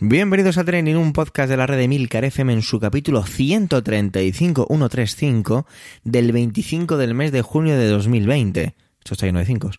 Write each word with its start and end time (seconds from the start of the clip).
Bienvenidos 0.00 0.58
a 0.58 0.64
Training, 0.64 0.94
un 0.94 1.12
podcast 1.12 1.50
de 1.50 1.56
la 1.56 1.66
red 1.66 1.76
de 1.76 1.88
Milcar 1.88 2.24
FM 2.24 2.52
en 2.52 2.62
su 2.62 2.78
capítulo 2.78 3.24
135, 3.24 4.66
135 4.68 5.66
del 6.04 6.30
25 6.30 6.96
del 6.96 7.14
mes 7.14 7.32
de 7.32 7.42
junio 7.42 7.76
de 7.76 7.88
2020. 7.88 8.76
Esto 9.00 9.14
está 9.14 9.26
lleno 9.26 9.40
de 9.40 9.46
5. 9.46 9.70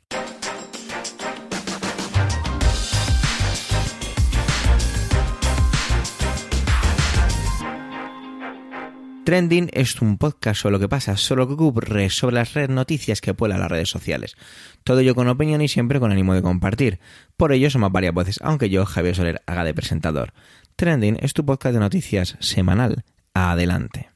Trending 9.30 9.70
es 9.74 10.02
un 10.02 10.18
podcast 10.18 10.60
sobre 10.60 10.72
lo 10.72 10.80
que 10.80 10.90
pasa, 10.90 11.16
sobre 11.16 11.42
lo 11.42 11.48
que 11.48 11.54
ocurre, 11.54 12.10
sobre 12.10 12.34
las 12.34 12.56
redes 12.56 12.72
noticias 12.72 13.22
que 13.22 13.36
pueblan 13.36 13.60
las 13.60 13.70
redes 13.70 13.88
sociales. 13.88 14.36
Todo 14.84 15.02
ello 15.02 15.14
con 15.14 15.28
opinión 15.28 15.62
y 15.62 15.68
siempre 15.68 16.00
con 16.00 16.12
ánimo 16.12 16.34
de 16.34 16.42
compartir. 16.42 17.00
Por 17.38 17.54
ello 17.54 17.70
somos 17.70 17.92
varias 17.92 18.12
voces, 18.12 18.40
aunque 18.42 18.72
yo, 18.72 18.88
Javier 18.88 19.16
Soler, 19.16 19.44
haga 19.46 19.64
de 19.66 19.76
presentador. 19.76 20.34
Trending 20.78 21.20
es 21.22 21.34
tu 21.34 21.46
podcast 21.46 21.76
de 21.76 21.80
noticias 21.80 22.38
semanal. 22.40 23.04
Adelante. 23.36 24.10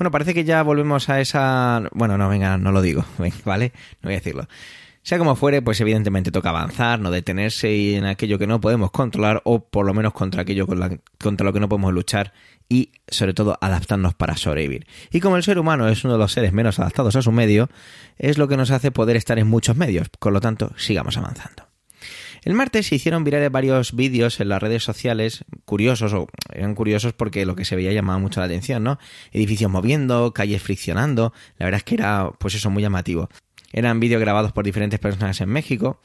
Bueno, 0.00 0.10
parece 0.10 0.34
que 0.34 0.42
ya 0.42 0.60
volvemos 0.64 1.08
a 1.08 1.20
esa... 1.20 1.88
Bueno, 1.92 2.18
no, 2.18 2.28
venga, 2.28 2.58
no 2.58 2.72
lo 2.72 2.82
digo, 2.82 3.04
¿vale? 3.44 3.72
No 4.02 4.08
voy 4.08 4.14
a 4.14 4.16
decirlo. 4.16 4.48
Sea 5.04 5.18
como 5.18 5.36
fuere, 5.36 5.60
pues 5.60 5.78
evidentemente 5.82 6.30
toca 6.32 6.48
avanzar, 6.48 6.98
no 6.98 7.10
detenerse 7.10 7.94
en 7.94 8.06
aquello 8.06 8.38
que 8.38 8.46
no 8.46 8.60
podemos 8.60 8.90
controlar 8.90 9.42
o 9.44 9.62
por 9.62 9.84
lo 9.84 9.92
menos 9.92 10.14
contra 10.14 10.42
aquello 10.42 10.66
contra 10.66 11.44
lo 11.44 11.52
que 11.52 11.60
no 11.60 11.68
podemos 11.68 11.92
luchar 11.92 12.32
y 12.68 12.92
sobre 13.08 13.34
todo 13.34 13.58
adaptarnos 13.60 14.14
para 14.14 14.36
sobrevivir. 14.36 14.86
Y 15.10 15.20
como 15.20 15.36
el 15.36 15.42
ser 15.42 15.58
humano 15.58 15.88
es 15.88 16.04
uno 16.04 16.14
de 16.14 16.18
los 16.18 16.32
seres 16.32 16.52
menos 16.52 16.78
adaptados 16.78 17.16
a 17.16 17.22
su 17.22 17.32
medio, 17.32 17.68
es 18.18 18.38
lo 18.38 18.48
que 18.48 18.56
nos 18.56 18.70
hace 18.70 18.90
poder 18.90 19.16
estar 19.16 19.38
en 19.38 19.46
muchos 19.46 19.76
medios, 19.76 20.08
por 20.08 20.32
lo 20.32 20.40
tanto, 20.40 20.72
sigamos 20.76 21.16
avanzando. 21.16 21.68
El 22.44 22.52
martes 22.52 22.88
se 22.88 22.96
hicieron 22.96 23.24
virales 23.24 23.50
varios 23.50 23.96
vídeos 23.96 24.38
en 24.38 24.50
las 24.50 24.62
redes 24.62 24.84
sociales, 24.84 25.44
curiosos, 25.64 26.12
o 26.12 26.28
eran 26.52 26.74
curiosos 26.74 27.14
porque 27.14 27.46
lo 27.46 27.56
que 27.56 27.64
se 27.64 27.74
veía 27.74 27.92
llamaba 27.92 28.18
mucho 28.18 28.40
la 28.40 28.46
atención, 28.46 28.84
¿no? 28.84 28.98
Edificios 29.32 29.70
moviendo, 29.70 30.34
calles 30.34 30.62
friccionando, 30.62 31.32
la 31.58 31.64
verdad 31.64 31.78
es 31.78 31.84
que 31.84 31.94
era, 31.94 32.30
pues 32.38 32.54
eso, 32.54 32.68
muy 32.68 32.82
llamativo. 32.82 33.30
Eran 33.72 33.98
vídeos 33.98 34.20
grabados 34.20 34.52
por 34.52 34.64
diferentes 34.64 35.00
personas 35.00 35.40
en 35.40 35.48
México. 35.48 36.00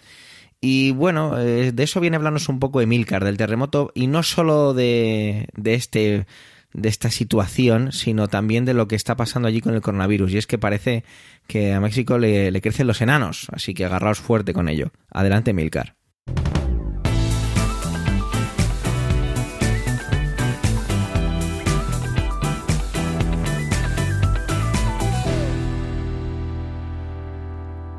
Y 0.62 0.92
bueno, 0.92 1.38
eh, 1.40 1.72
de 1.74 1.84
eso 1.84 2.00
viene 2.00 2.18
a 2.18 2.34
un 2.48 2.60
poco 2.60 2.80
Emilcar, 2.80 3.26
del 3.26 3.38
terremoto, 3.38 3.92
y 3.94 4.08
no 4.08 4.24
solo 4.24 4.74
de, 4.74 5.48
de 5.56 5.74
este 5.74 6.26
de 6.74 6.90
esta 6.90 7.10
situación, 7.10 7.92
sino 7.92 8.28
también 8.28 8.66
de 8.66 8.74
lo 8.74 8.88
que 8.88 8.96
está 8.96 9.16
pasando 9.16 9.48
allí 9.48 9.62
con 9.62 9.74
el 9.74 9.82
coronavirus. 9.82 10.34
Y 10.34 10.38
es 10.38 10.48
que 10.48 10.58
parece 10.58 11.04
que 11.48 11.74
a 11.74 11.80
México 11.80 12.18
le, 12.18 12.62
crecen 12.62 12.88
los 12.88 13.02
enanos, 13.02 13.48
así 13.52 13.74
que 13.74 13.86
agarraos 13.86 14.20
fuerte 14.20 14.54
con 14.54 14.70
ello. 14.70 14.92
Adelante, 15.12 15.54
Milcar. 15.54 15.96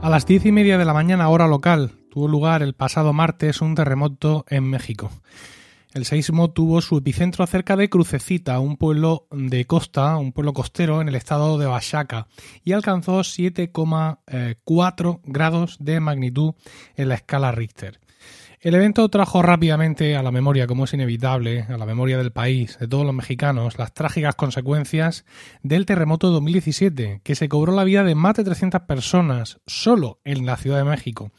A 0.03 0.09
las 0.09 0.25
diez 0.25 0.47
y 0.47 0.53
media 0.53 0.79
de 0.79 0.87
la 0.87 0.95
mañana 0.95 1.29
hora 1.29 1.47
local 1.47 1.93
tuvo 2.11 2.27
lugar 2.27 2.63
el 2.63 2.73
pasado 2.73 3.13
martes 3.13 3.61
un 3.61 3.75
terremoto 3.75 4.47
en 4.49 4.65
México. 4.65 5.11
El 5.93 6.05
seísmo 6.05 6.53
tuvo 6.53 6.81
su 6.83 6.99
epicentro 6.99 7.45
cerca 7.49 7.75
de 7.75 7.91
Crucecita, 7.91 8.61
un 8.61 8.77
pueblo 8.77 9.27
de 9.33 9.65
costa, 9.65 10.19
un 10.19 10.31
pueblo 10.31 10.53
costero 10.53 11.01
en 11.01 11.09
el 11.09 11.17
estado 11.17 11.59
de 11.59 11.67
Oaxaca, 11.67 12.29
y 12.63 12.71
alcanzó 12.73 13.19
7,4 13.21 15.21
grados 15.25 15.79
de 15.81 15.99
magnitud 15.99 16.55
en 16.95 17.09
la 17.09 17.17
escala 17.17 17.51
Richter. 17.51 17.99
El 18.63 18.75
evento 18.75 19.09
trajo 19.09 19.41
rápidamente 19.41 20.17
a 20.17 20.23
la 20.23 20.31
memoria, 20.31 20.67
como 20.67 20.85
es 20.85 20.93
inevitable, 20.93 21.63
a 21.63 21.79
la 21.79 21.87
memoria 21.87 22.19
del 22.19 22.31
país, 22.31 22.79
de 22.79 22.87
todos 22.87 23.07
los 23.07 23.15
mexicanos, 23.15 23.79
las 23.79 23.95
trágicas 23.95 24.35
consecuencias 24.35 25.25
del 25.63 25.87
terremoto 25.87 26.27
de 26.27 26.35
2017, 26.35 27.23
que 27.25 27.35
se 27.35 27.49
cobró 27.49 27.75
la 27.75 27.85
vida 27.85 28.05
de 28.05 28.15
más 28.15 28.35
de 28.35 28.45
300 28.45 28.83
personas 28.83 29.61
solo 29.67 30.21
en 30.25 30.45
la 30.45 30.59
Ciudad 30.59 30.77
de 30.77 30.85
México, 30.85 31.33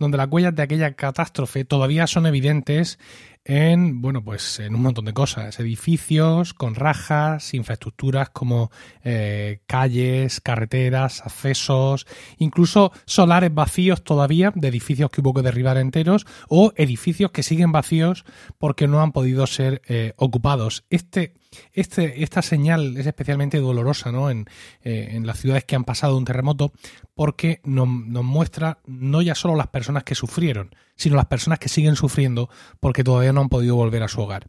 donde 0.00 0.18
las 0.18 0.26
huellas 0.28 0.56
de 0.56 0.64
aquella 0.64 0.94
catástrofe 0.94 1.64
todavía 1.64 2.08
son 2.08 2.26
evidentes 2.26 2.98
en, 3.44 4.00
bueno, 4.00 4.24
pues 4.24 4.58
en 4.60 4.74
un 4.74 4.82
montón 4.82 5.04
de 5.04 5.12
cosas. 5.12 5.60
Edificios 5.60 6.54
con 6.54 6.74
rajas, 6.74 7.52
infraestructuras 7.54 8.30
como 8.30 8.70
eh, 9.02 9.60
calles, 9.66 10.40
carreteras, 10.40 11.20
accesos, 11.22 12.06
incluso 12.38 12.92
solares 13.04 13.52
vacíos 13.52 14.02
todavía 14.02 14.52
de 14.54 14.68
edificios 14.68 15.10
que 15.10 15.20
hubo 15.20 15.34
que 15.34 15.42
derribar 15.42 15.76
enteros 15.76 16.26
o 16.48 16.72
edificios 16.76 17.30
que 17.32 17.42
siguen 17.42 17.72
vacíos 17.72 18.24
porque 18.58 18.88
no 18.88 19.02
han 19.02 19.12
podido 19.12 19.46
ser 19.46 19.82
eh, 19.86 20.14
ocupados. 20.16 20.84
Este 20.90 21.34
este, 21.72 22.22
esta 22.22 22.42
señal 22.42 22.96
es 22.96 23.06
especialmente 23.06 23.58
dolorosa 23.58 24.12
¿no? 24.12 24.30
en, 24.30 24.46
eh, 24.82 25.10
en, 25.12 25.26
las 25.26 25.38
ciudades 25.38 25.64
que 25.64 25.76
han 25.76 25.84
pasado 25.84 26.16
un 26.16 26.24
terremoto 26.24 26.72
porque 27.14 27.60
nos, 27.64 27.88
nos, 27.88 28.24
muestra 28.24 28.78
no 28.86 29.22
ya 29.22 29.34
solo 29.34 29.56
las 29.56 29.68
personas 29.68 30.04
que 30.04 30.14
sufrieron, 30.14 30.74
sino 30.96 31.16
las 31.16 31.26
personas 31.26 31.58
que 31.58 31.68
siguen 31.68 31.96
sufriendo 31.96 32.48
porque 32.80 33.04
todavía 33.04 33.32
no 33.32 33.40
han 33.40 33.48
podido 33.48 33.76
volver 33.76 34.02
a 34.02 34.08
su 34.08 34.20
hogar. 34.20 34.48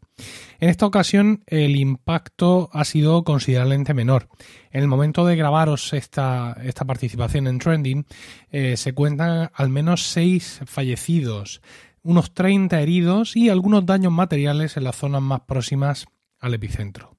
En 0.60 0.70
esta 0.70 0.86
ocasión 0.86 1.44
el 1.48 1.76
impacto 1.76 2.70
ha 2.74 2.86
sido 2.86 3.24
considerablemente 3.24 3.94
menor. 3.94 4.30
En 4.72 4.82
el 4.82 4.88
momento 4.88 5.26
de 5.26 5.36
grabaros 5.36 5.94
esta, 5.94 6.58
esta 6.64 6.86
participación 6.86 7.48
en 7.48 7.60
Trending 7.60 8.06
eh, 8.52 8.78
se 8.78 8.94
cuentan 8.94 9.52
al 9.54 9.70
menos 9.70 10.04
seis 10.04 10.62
fallecidos, 10.66 11.62
unos 12.04 12.34
30 12.34 12.80
heridos 12.82 13.36
y 13.36 13.50
algunos 13.50 13.86
daños 13.86 14.12
materiales 14.12 14.78
en 14.78 14.84
las 14.84 14.96
zonas 14.96 15.22
más 15.22 15.42
próximas 15.42 16.06
al 16.40 16.54
epicentro. 16.54 17.18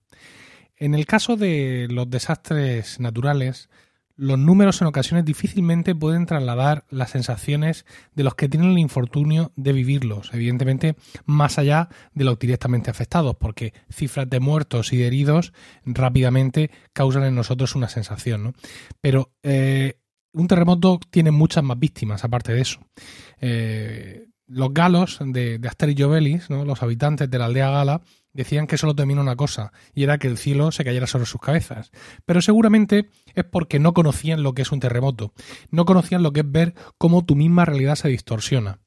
En 0.77 0.95
el 0.95 1.07
caso 1.07 1.37
de 1.37 1.89
los 1.91 2.09
desastres 2.11 3.01
naturales, 3.01 3.71
los 4.17 4.39
números 4.39 4.81
en 4.81 4.87
ocasiones 4.87 5.25
difícilmente 5.25 5.95
pueden 5.95 6.27
trasladar 6.27 6.85
las 6.89 7.11
sensaciones 7.11 7.85
de 8.15 8.25
los 8.25 8.35
que 8.35 8.49
tienen 8.49 8.71
el 8.71 8.79
infortunio 8.79 9.53
de 9.57 9.73
vivirlos, 9.73 10.31
evidentemente 10.33 10.97
más 11.27 11.59
allá 11.59 11.89
de 12.15 12.25
los 12.25 12.39
directamente 12.39 12.91
afectados, 12.91 13.37
porque 13.37 13.75
cifras 13.91 14.29
de 14.29 14.41
muertos 14.41 14.93
y 14.93 14.97
de 14.97 15.07
heridos 15.07 15.53
rápidamente 15.85 16.71
causan 16.93 17.25
en 17.25 17.35
nosotros 17.35 17.75
una 17.75 17.89
sensación. 17.89 18.55
Pero 19.01 19.33
eh, 19.43 19.99
un 20.33 20.49
terremoto 20.49 20.99
tiene 21.11 21.31
muchas 21.31 21.63
más 21.63 21.79
víctimas 21.79 22.25
aparte 22.25 22.55
de 22.55 22.61
eso. 22.63 22.81
Eh, 23.41 24.29
los 24.47 24.73
galos 24.73 25.19
de, 25.21 25.59
de 25.59 25.69
Asterio 25.69 26.09
Belis, 26.09 26.49
¿no? 26.51 26.65
los 26.65 26.83
habitantes 26.83 27.29
de 27.29 27.39
la 27.39 27.47
aldea 27.47 27.71
gala, 27.71 28.01
decían 28.37 28.67
que 28.67 28.79
solo 28.79 28.95
temían 28.95 29.19
una 29.19 29.37
cosa, 29.37 29.73
y 29.95 30.05
era 30.05 30.19
que 30.19 30.29
el 30.29 30.39
cielo 30.39 30.73
se 30.73 30.85
cayera 30.85 31.07
sobre 31.07 31.27
sus 31.27 31.41
cabezas. 31.41 31.91
Pero 32.25 32.43
seguramente 32.43 33.09
es 33.35 33.45
porque 33.45 33.79
no 33.79 33.95
conocían 33.95 34.43
lo 34.43 34.55
que 34.55 34.63
es 34.63 34.73
un 34.73 34.81
terremoto, 34.81 35.33
no 35.71 35.85
conocían 35.85 36.23
lo 36.23 36.33
que 36.33 36.41
es 36.41 36.51
ver 36.51 36.75
cómo 36.99 37.25
tu 37.25 37.35
misma 37.37 37.65
realidad 37.65 37.97
se 37.97 38.09
distorsiona. 38.09 38.81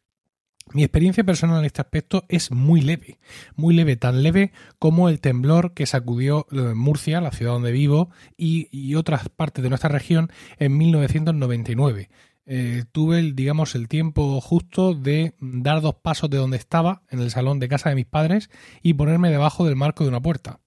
Mi 0.71 0.83
experiencia 0.83 1.23
personal 1.23 1.59
en 1.59 1.65
este 1.65 1.81
aspecto 1.81 2.25
es 2.29 2.51
muy 2.51 2.81
leve, 2.81 3.17
muy 3.55 3.73
leve, 3.73 3.95
tan 3.95 4.21
leve 4.21 4.51
como 4.77 5.09
el 5.09 5.19
temblor 5.19 5.73
que 5.73 5.87
sacudió 5.87 6.45
eh, 6.51 6.75
Murcia, 6.75 7.21
la 7.21 7.31
ciudad 7.31 7.53
donde 7.53 7.71
vivo, 7.71 8.11
y, 8.37 8.69
y 8.71 8.93
otras 8.93 9.29
partes 9.29 9.63
de 9.63 9.69
nuestra 9.69 9.89
región 9.89 10.31
en 10.59 10.77
1999. 10.77 12.09
Eh, 12.51 12.85
tuve, 12.91 13.19
el, 13.19 13.35
digamos, 13.35 13.75
el 13.75 13.87
tiempo 13.87 14.41
justo 14.41 14.95
de 14.95 15.35
dar 15.39 15.81
dos 15.81 15.93
pasos 15.93 16.31
de 16.31 16.37
donde 16.37 16.57
estaba, 16.57 17.03
en 17.11 17.19
el 17.19 17.29
salón 17.29 17.59
de 17.59 17.67
casa 17.67 17.89
de 17.89 17.95
mis 17.95 18.07
padres, 18.07 18.49
y 18.81 18.95
ponerme 18.95 19.29
debajo 19.29 19.67
del 19.67 19.75
marco 19.75 20.03
de 20.03 20.09
una 20.09 20.19
puerta. 20.19 20.59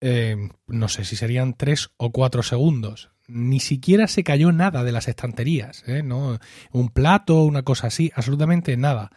Eh, 0.00 0.36
no 0.66 0.88
sé 0.88 1.04
si 1.04 1.14
serían 1.14 1.54
tres 1.54 1.90
o 1.98 2.10
cuatro 2.10 2.42
segundos. 2.42 3.10
Ni 3.28 3.60
siquiera 3.60 4.08
se 4.08 4.24
cayó 4.24 4.50
nada 4.50 4.82
de 4.82 4.90
las 4.90 5.06
estanterías, 5.06 5.84
¿eh? 5.86 6.02
¿no? 6.02 6.40
Un 6.72 6.88
plato, 6.88 7.44
una 7.44 7.62
cosa 7.62 7.86
así, 7.86 8.10
absolutamente 8.16 8.76
nada. 8.76 9.12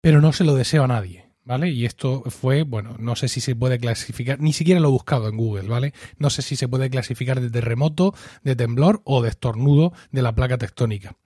Pero 0.00 0.20
no 0.20 0.32
se 0.32 0.42
lo 0.42 0.56
deseo 0.56 0.82
a 0.82 0.88
nadie. 0.88 1.28
¿Vale? 1.44 1.70
Y 1.70 1.84
esto 1.84 2.22
fue, 2.28 2.62
bueno, 2.62 2.96
no 2.98 3.16
sé 3.16 3.28
si 3.28 3.40
se 3.40 3.54
puede 3.54 3.78
clasificar, 3.78 4.40
ni 4.40 4.52
siquiera 4.52 4.80
lo 4.80 4.88
he 4.88 4.92
buscado 4.92 5.28
en 5.28 5.36
Google, 5.36 5.68
¿vale? 5.68 5.92
No 6.18 6.30
sé 6.30 6.42
si 6.42 6.56
se 6.56 6.68
puede 6.68 6.90
clasificar 6.90 7.40
de 7.40 7.50
terremoto, 7.50 8.14
de 8.42 8.56
temblor 8.56 9.02
o 9.04 9.22
de 9.22 9.28
estornudo 9.30 9.92
de 10.10 10.22
la 10.22 10.34
placa 10.34 10.58
tectónica. 10.58 11.16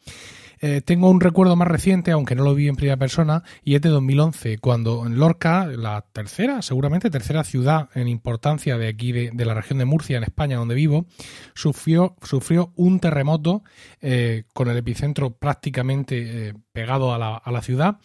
Eh, 0.60 0.80
tengo 0.80 1.08
un 1.08 1.20
recuerdo 1.20 1.54
más 1.54 1.68
reciente, 1.68 2.10
aunque 2.10 2.34
no 2.34 2.42
lo 2.42 2.54
vi 2.54 2.68
en 2.68 2.76
primera 2.76 2.96
persona, 2.96 3.44
y 3.62 3.76
es 3.76 3.80
de 3.80 3.90
2011, 3.90 4.58
cuando 4.58 5.06
en 5.06 5.18
Lorca, 5.18 5.66
la 5.66 6.04
tercera, 6.12 6.62
seguramente 6.62 7.10
tercera 7.10 7.44
ciudad 7.44 7.88
en 7.94 8.08
importancia 8.08 8.76
de 8.76 8.88
aquí, 8.88 9.12
de, 9.12 9.44
la 9.44 9.54
región 9.54 9.78
de 9.78 9.84
Murcia, 9.84 10.16
en 10.16 10.24
España, 10.24 10.56
donde 10.56 10.74
vivo, 10.74 11.06
sufrió, 11.54 12.16
sufrió 12.22 12.72
un 12.74 12.98
terremoto 12.98 13.62
eh, 14.00 14.44
con 14.52 14.68
el 14.68 14.76
epicentro 14.76 15.30
prácticamente 15.30 16.48
eh, 16.48 16.54
pegado 16.72 17.14
a 17.14 17.18
la, 17.18 17.36
a 17.36 17.52
la 17.52 17.62
ciudad 17.62 17.98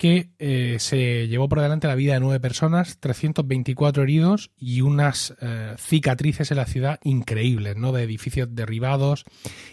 que 0.00 0.30
eh, 0.38 0.76
se 0.78 1.28
llevó 1.28 1.46
por 1.50 1.60
delante 1.60 1.86
la 1.86 1.94
vida 1.94 2.14
de 2.14 2.20
nueve 2.20 2.40
personas, 2.40 2.98
324 3.00 4.02
heridos 4.02 4.50
y 4.56 4.80
unas 4.80 5.34
eh, 5.42 5.74
cicatrices 5.76 6.50
en 6.50 6.56
la 6.56 6.64
ciudad 6.64 6.98
increíbles, 7.04 7.76
¿no? 7.76 7.92
De 7.92 8.04
edificios 8.04 8.48
derribados, 8.50 9.26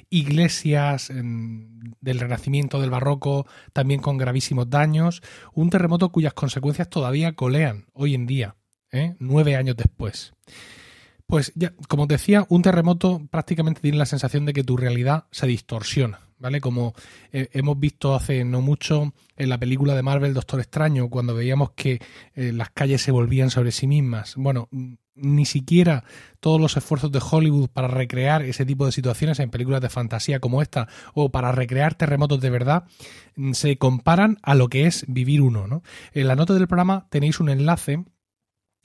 iglesias 0.09 1.07
del 1.13 2.19
Renacimiento, 2.19 2.81
del 2.81 2.89
Barroco, 2.89 3.47
también 3.71 4.01
con 4.01 4.17
gravísimos 4.17 4.69
daños. 4.69 5.21
Un 5.53 5.69
terremoto 5.69 6.11
cuyas 6.11 6.33
consecuencias 6.33 6.89
todavía 6.89 7.31
colean 7.31 7.85
hoy 7.93 8.13
en 8.13 8.27
día, 8.27 8.57
¿eh? 8.91 9.15
nueve 9.19 9.55
años 9.55 9.77
después. 9.77 10.33
Pues 11.25 11.53
ya, 11.55 11.73
como 11.87 12.05
decía, 12.05 12.45
un 12.49 12.63
terremoto 12.63 13.25
prácticamente 13.31 13.79
tiene 13.79 13.97
la 13.97 14.05
sensación 14.05 14.45
de 14.45 14.51
que 14.51 14.65
tu 14.65 14.75
realidad 14.75 15.27
se 15.31 15.47
distorsiona 15.47 16.26
¿vale? 16.39 16.61
Como 16.61 16.93
eh, 17.31 17.49
hemos 17.53 17.79
visto 17.79 18.15
hace 18.15 18.43
no 18.43 18.61
mucho 18.61 19.13
en 19.35 19.49
la 19.49 19.57
película 19.57 19.95
de 19.95 20.03
Marvel 20.03 20.33
Doctor 20.33 20.59
Extraño, 20.59 21.09
cuando 21.09 21.35
veíamos 21.35 21.71
que 21.71 21.99
eh, 22.35 22.51
las 22.53 22.69
calles 22.71 23.01
se 23.01 23.11
volvían 23.11 23.49
sobre 23.49 23.71
sí 23.71 23.87
mismas. 23.87 24.35
Bueno, 24.35 24.69
ni 25.17 25.45
siquiera 25.45 26.03
todos 26.39 26.61
los 26.61 26.77
esfuerzos 26.77 27.11
de 27.11 27.21
Hollywood 27.21 27.69
para 27.69 27.87
recrear 27.87 28.43
ese 28.43 28.65
tipo 28.65 28.85
de 28.85 28.91
situaciones 28.91 29.39
en 29.39 29.49
películas 29.49 29.81
de 29.81 29.89
fantasía 29.89 30.39
como 30.39 30.61
esta 30.61 30.87
o 31.13 31.29
para 31.31 31.51
recrear 31.51 31.95
terremotos 31.95 32.39
de 32.39 32.49
verdad 32.49 32.85
mm, 33.35 33.53
se 33.53 33.77
comparan 33.77 34.37
a 34.43 34.55
lo 34.55 34.69
que 34.69 34.85
es 34.85 35.05
vivir 35.07 35.41
uno, 35.41 35.67
¿no? 35.67 35.83
En 36.13 36.27
la 36.27 36.35
nota 36.35 36.53
del 36.53 36.67
programa 36.67 37.07
tenéis 37.09 37.39
un 37.39 37.49
enlace 37.49 38.05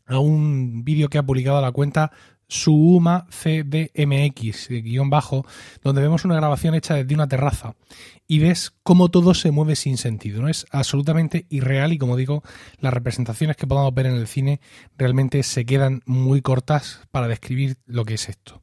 a 0.06 0.18
un 0.18 0.84
vídeo 0.84 1.08
que 1.08 1.18
ha 1.18 1.22
publicado 1.22 1.60
la 1.60 1.72
cuenta 1.72 2.12
Suuma 2.52 3.26
CDMX, 3.30 4.68
guion 4.68 5.08
bajo, 5.08 5.46
donde 5.82 6.02
vemos 6.02 6.26
una 6.26 6.36
grabación 6.36 6.74
hecha 6.74 6.96
desde 6.96 7.14
una 7.14 7.26
terraza 7.26 7.76
y 8.28 8.40
ves 8.40 8.74
cómo 8.82 9.10
todo 9.10 9.32
se 9.32 9.50
mueve 9.50 9.74
sin 9.74 9.96
sentido. 9.96 10.42
¿no? 10.42 10.48
Es 10.48 10.66
absolutamente 10.70 11.46
irreal 11.48 11.94
y 11.94 11.98
como 11.98 12.14
digo, 12.14 12.42
las 12.78 12.92
representaciones 12.92 13.56
que 13.56 13.66
podamos 13.66 13.94
ver 13.94 14.04
en 14.04 14.16
el 14.16 14.26
cine 14.26 14.60
realmente 14.98 15.42
se 15.44 15.64
quedan 15.64 16.02
muy 16.04 16.42
cortas 16.42 17.00
para 17.10 17.26
describir 17.26 17.78
lo 17.86 18.04
que 18.04 18.14
es 18.14 18.28
esto. 18.28 18.62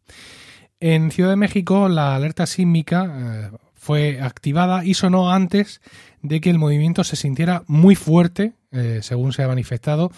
En 0.80 1.10
Ciudad 1.10 1.32
de 1.32 1.36
México 1.36 1.90
la 1.90 2.16
alerta 2.16 2.46
sísmica 2.46 3.50
eh, 3.52 3.58
fue 3.80 4.20
activada 4.22 4.84
y 4.84 4.94
sonó 4.94 5.32
antes 5.32 5.82
de 6.22 6.42
que 6.42 6.50
el 6.50 6.60
movimiento 6.60 7.06
se 7.06 7.16
sintiera 7.16 7.64
muy 7.68 7.96
fuerte, 7.96 8.52
eh, 8.72 9.00
según 9.02 9.32
se 9.32 9.42
ha 9.42 9.48
manifestado, 9.48 10.12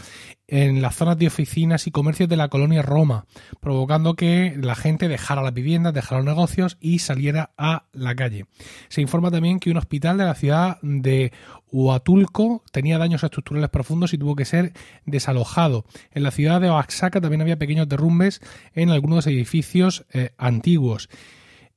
en 0.48 0.82
las 0.82 0.96
zonas 0.96 1.18
de 1.18 1.28
oficinas 1.28 1.86
y 1.86 1.92
comercios 1.92 2.28
de 2.28 2.38
la 2.38 2.50
colonia 2.50 2.82
Roma, 2.82 3.26
provocando 3.60 4.16
que 4.16 4.58
la 4.60 4.76
gente 4.76 5.08
dejara 5.08 5.44
las 5.44 5.54
viviendas, 5.54 5.94
dejara 5.94 6.22
los 6.22 6.26
negocios 6.26 6.78
y 6.82 7.00
saliera 7.00 7.52
a 7.56 7.86
la 7.94 8.16
calle. 8.16 8.48
Se 8.90 9.02
informa 9.02 9.30
también 9.30 9.60
que 9.60 9.70
un 9.70 9.78
hospital 9.78 10.18
de 10.18 10.26
la 10.26 10.34
ciudad 10.34 10.80
de 10.82 11.32
Huatulco 11.72 12.64
tenía 12.72 12.98
daños 12.98 13.24
estructurales 13.24 13.70
profundos 13.70 14.12
y 14.14 14.18
tuvo 14.18 14.36
que 14.36 14.46
ser 14.46 14.74
desalojado. 15.06 15.86
En 16.12 16.24
la 16.24 16.32
ciudad 16.32 16.60
de 16.60 16.72
Oaxaca 16.72 17.22
también 17.22 17.42
había 17.42 17.60
pequeños 17.60 17.88
derrumbes 17.88 18.42
en 18.74 18.90
algunos 18.90 19.28
edificios 19.28 20.06
eh, 20.14 20.32
antiguos 20.38 21.10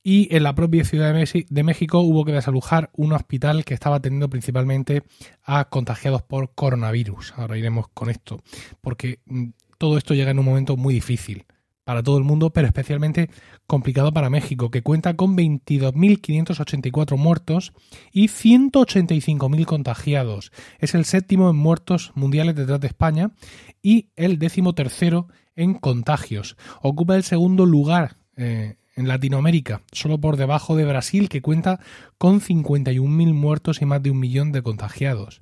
y 0.06 0.28
en 0.36 0.42
la 0.42 0.54
propia 0.54 0.84
Ciudad 0.84 1.14
de 1.14 1.62
México 1.62 2.00
hubo 2.00 2.26
que 2.26 2.32
desalojar 2.32 2.90
un 2.92 3.14
hospital 3.14 3.64
que 3.64 3.72
estaba 3.72 3.96
atendiendo 3.96 4.28
principalmente 4.28 5.02
a 5.42 5.64
contagiados 5.64 6.22
por 6.22 6.54
coronavirus. 6.54 7.32
Ahora 7.36 7.56
iremos 7.56 7.88
con 7.88 8.10
esto, 8.10 8.42
porque 8.82 9.20
mm, 9.24 9.46
todo 9.78 9.96
esto 9.96 10.12
llega 10.12 10.30
en 10.30 10.38
un 10.38 10.44
momento 10.44 10.76
muy 10.76 10.92
difícil 10.92 11.46
para 11.84 12.02
todo 12.02 12.18
el 12.18 12.24
mundo, 12.24 12.50
pero 12.50 12.66
especialmente 12.66 13.30
complicado 13.66 14.12
para 14.12 14.28
México, 14.28 14.70
que 14.70 14.82
cuenta 14.82 15.16
con 15.16 15.36
22.584 15.36 17.16
muertos 17.16 17.72
y 18.12 18.28
185.000 18.28 19.64
contagiados. 19.64 20.52
Es 20.78 20.94
el 20.94 21.06
séptimo 21.06 21.48
en 21.48 21.56
muertos 21.56 22.12
mundiales 22.14 22.56
detrás 22.56 22.80
de 22.80 22.88
España 22.88 23.30
y 23.82 24.10
el 24.16 24.38
décimo 24.38 24.74
tercero 24.74 25.28
en 25.56 25.74
contagios. 25.74 26.56
Ocupa 26.82 27.16
el 27.16 27.22
segundo 27.22 27.64
lugar 27.64 28.16
eh, 28.36 28.76
en 28.96 29.08
Latinoamérica, 29.08 29.82
solo 29.92 30.18
por 30.18 30.36
debajo 30.36 30.76
de 30.76 30.84
Brasil, 30.84 31.28
que 31.28 31.42
cuenta 31.42 31.80
con 32.18 32.40
51.000 32.40 33.34
muertos 33.34 33.82
y 33.82 33.86
más 33.86 34.02
de 34.02 34.10
un 34.10 34.20
millón 34.20 34.52
de 34.52 34.62
contagiados. 34.62 35.40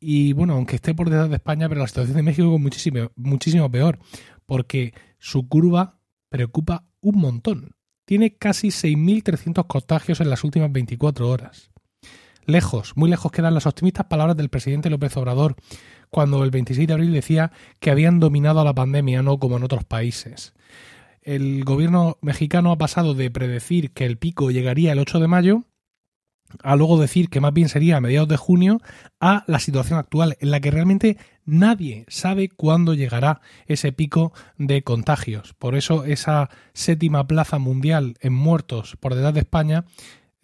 Y 0.00 0.32
bueno, 0.32 0.54
aunque 0.54 0.76
esté 0.76 0.94
por 0.94 1.10
detrás 1.10 1.28
de 1.28 1.36
España, 1.36 1.68
pero 1.68 1.80
la 1.80 1.88
situación 1.88 2.16
de 2.16 2.22
México 2.22 2.54
es 2.54 2.60
muchísimo, 2.60 3.10
muchísimo 3.16 3.70
peor, 3.70 3.98
porque 4.46 4.94
su 5.18 5.48
curva 5.48 5.98
preocupa 6.28 6.84
un 7.00 7.18
montón. 7.18 7.74
Tiene 8.04 8.36
casi 8.36 8.68
6.300 8.68 9.66
contagios 9.66 10.20
en 10.20 10.30
las 10.30 10.44
últimas 10.44 10.72
24 10.72 11.28
horas. 11.28 11.70
Lejos, 12.46 12.92
muy 12.96 13.10
lejos 13.10 13.30
quedan 13.30 13.52
las 13.52 13.66
optimistas 13.66 14.06
palabras 14.06 14.36
del 14.36 14.48
presidente 14.48 14.88
López 14.88 15.14
Obrador, 15.18 15.56
cuando 16.08 16.42
el 16.42 16.50
26 16.50 16.88
de 16.88 16.94
abril 16.94 17.12
decía 17.12 17.52
que 17.80 17.90
habían 17.90 18.20
dominado 18.20 18.60
a 18.60 18.64
la 18.64 18.72
pandemia, 18.72 19.22
no 19.22 19.38
como 19.38 19.58
en 19.58 19.64
otros 19.64 19.84
países 19.84 20.54
el 21.28 21.62
gobierno 21.62 22.16
mexicano 22.22 22.72
ha 22.72 22.78
pasado 22.78 23.12
de 23.12 23.30
predecir 23.30 23.90
que 23.90 24.06
el 24.06 24.16
pico 24.16 24.50
llegaría 24.50 24.92
el 24.92 24.98
8 24.98 25.20
de 25.20 25.28
mayo 25.28 25.64
a 26.62 26.74
luego 26.74 26.98
decir 26.98 27.28
que 27.28 27.42
más 27.42 27.52
bien 27.52 27.68
sería 27.68 27.98
a 27.98 28.00
mediados 28.00 28.28
de 28.28 28.38
junio, 28.38 28.80
a 29.20 29.44
la 29.46 29.58
situación 29.58 29.98
actual, 29.98 30.38
en 30.40 30.50
la 30.50 30.60
que 30.60 30.70
realmente 30.70 31.18
nadie 31.44 32.06
sabe 32.08 32.48
cuándo 32.48 32.94
llegará 32.94 33.42
ese 33.66 33.92
pico 33.92 34.32
de 34.56 34.82
contagios. 34.82 35.52
Por 35.52 35.76
eso 35.76 36.06
esa 36.06 36.48
séptima 36.72 37.26
plaza 37.26 37.58
mundial 37.58 38.16
en 38.20 38.32
muertos 38.32 38.96
por 38.98 39.14
detrás 39.14 39.34
de 39.34 39.40
España 39.40 39.84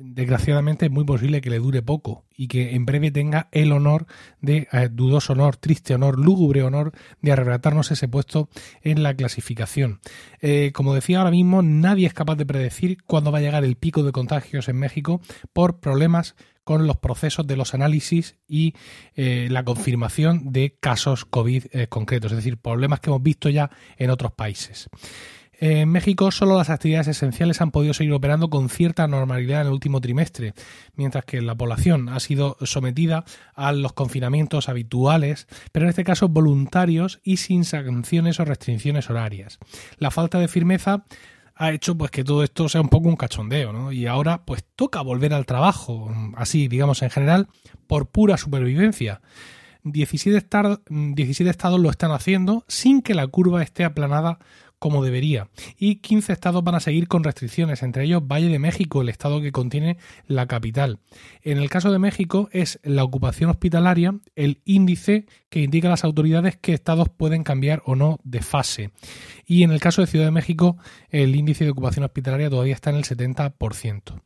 desgraciadamente 0.05 0.87
es 0.87 0.93
muy 0.93 1.05
posible 1.05 1.41
que 1.41 1.51
le 1.51 1.59
dure 1.59 1.83
poco 1.83 2.25
y 2.37 2.49
que 2.49 2.75
en 2.75 2.85
breve 2.85 3.11
tenga 3.11 3.49
el 3.53 3.73
honor 3.73 4.07
de, 4.41 4.69
eh, 4.73 4.89
dudoso 4.91 5.33
honor, 5.33 5.57
triste 5.57 5.95
honor, 5.95 6.19
lúgubre 6.19 6.63
honor 6.63 6.93
de 7.23 7.33
arrebatarnos 7.33 7.91
ese 7.91 8.09
puesto 8.09 8.49
en 8.83 9.03
la 9.03 9.15
clasificación. 9.15 10.01
Eh, 10.41 10.73
como 10.75 10.95
decía 10.95 11.19
ahora 11.19 11.31
mismo, 11.31 11.63
nadie 11.63 12.07
es 12.07 12.15
capaz 12.15 12.37
de 12.37 12.47
predecir 12.47 13.03
cuándo 13.05 13.33
va 13.33 13.39
a 13.39 13.43
llegar 13.43 13.65
el 13.65 13.77
pico 13.77 14.03
de 14.03 14.13
contagios 14.13 14.69
en 14.69 14.77
México 14.77 15.21
por 15.53 15.81
problemas 15.81 16.35
con 16.65 16.87
los 16.87 16.97
procesos 16.97 17.47
de 17.47 17.57
los 17.57 17.75
análisis 17.75 18.37
y 18.49 18.75
eh, 19.17 19.49
la 19.51 19.65
confirmación 19.65 20.53
de 20.53 20.77
casos 20.81 21.27
COVID 21.27 21.67
concretos, 21.91 22.33
es 22.33 22.37
decir, 22.37 22.57
problemas 22.57 23.01
que 23.01 23.11
hemos 23.11 23.23
visto 23.23 23.51
ya 23.51 23.71
en 23.99 24.11
otros 24.11 24.33
países. 24.33 24.89
En 25.67 25.89
México 25.89 26.31
solo 26.31 26.59
las 26.59 26.69
actividades 26.69 27.09
esenciales 27.09 27.63
han 27.63 27.71
podido 27.71 27.95
seguir 27.95 28.13
operando 28.13 28.51
con 28.51 28.69
cierta 28.69 29.09
normalidad 29.09 29.63
en 29.63 29.69
el 29.69 29.73
último 29.73 29.99
trimestre, 30.03 30.53
mientras 30.95 31.25
que 31.25 31.41
la 31.41 31.55
población 31.55 32.11
ha 32.11 32.21
sido 32.21 32.59
sometida 32.61 33.25
a 33.55 33.73
los 33.73 33.95
confinamientos 33.95 34.69
habituales, 34.69 35.49
pero 35.73 35.87
en 35.87 35.89
este 35.89 36.05
caso 36.05 36.29
voluntarios 36.29 37.19
y 37.23 37.39
sin 37.39 37.65
sanciones 37.65 38.41
o 38.41 38.45
restricciones 38.45 39.09
horarias. 39.09 39.59
La 39.97 40.11
falta 40.11 40.39
de 40.39 40.49
firmeza 40.49 41.07
ha 41.55 41.73
hecho 41.73 41.97
pues 41.97 42.11
que 42.11 42.25
todo 42.25 42.45
esto 42.45 42.69
sea 42.69 42.83
un 42.83 42.91
poco 42.91 43.09
un 43.09 43.17
cachondeo, 43.17 43.73
¿no? 43.73 43.91
Y 43.91 44.07
ahora 44.07 44.45
pues 44.45 44.65
toca 44.77 45.01
volver 45.01 45.33
al 45.33 45.47
trabajo, 45.47 46.13
así 46.37 46.69
digamos 46.69 47.01
en 47.01 47.09
general, 47.09 47.49
por 47.87 48.11
pura 48.11 48.37
supervivencia. 48.37 49.23
17, 49.85 50.47
17 50.89 51.51
estados 51.51 51.81
lo 51.81 51.91
están 51.91 52.11
haciendo 52.11 52.65
sin 52.69 53.03
que 53.03 53.15
la 53.15 53.27
curva 53.27 53.63
esté 53.63 53.85
aplanada 53.85 54.39
como 54.85 55.03
debería. 55.03 55.49
Y 55.79 55.95
15 56.03 56.35
estados 56.35 56.63
van 56.63 56.75
a 56.75 56.81
seguir 56.81 57.09
con 57.09 57.25
restricciones, 57.25 57.83
entre 57.83 58.05
ellos 58.05 58.21
Valle 58.31 58.51
de 58.51 58.59
México, 58.59 59.01
el 59.01 59.09
estado 59.09 59.41
que 59.41 59.51
contiene 59.51 59.97
la 60.27 60.47
capital. 60.47 60.99
En 61.41 61.57
el 61.57 61.71
caso 61.71 61.91
de 61.91 61.99
México 61.99 62.51
es 62.53 62.81
la 62.83 63.03
ocupación 63.03 63.49
hospitalaria 63.49 64.21
el 64.37 64.61
índice 64.67 65.25
que 65.49 65.63
indica 65.63 65.89
a 65.89 65.93
las 65.93 66.05
autoridades 66.05 66.59
que 66.59 66.75
estados 66.75 67.09
pueden 67.09 67.45
cambiar 67.45 67.83
o 67.87 67.97
no 67.97 68.19
de 68.25 68.43
fase. 68.43 68.91
Y 69.47 69.63
en 69.63 69.71
el 69.71 69.81
caso 69.81 70.03
de 70.03 70.07
Ciudad 70.07 70.27
de 70.27 70.33
México 70.33 70.77
el 71.09 71.35
índice 71.35 71.65
de 71.65 71.71
ocupación 71.71 72.05
hospitalaria 72.05 72.51
todavía 72.51 72.75
está 72.75 72.91
en 72.91 72.97
el 72.97 73.05
70%. 73.05 74.21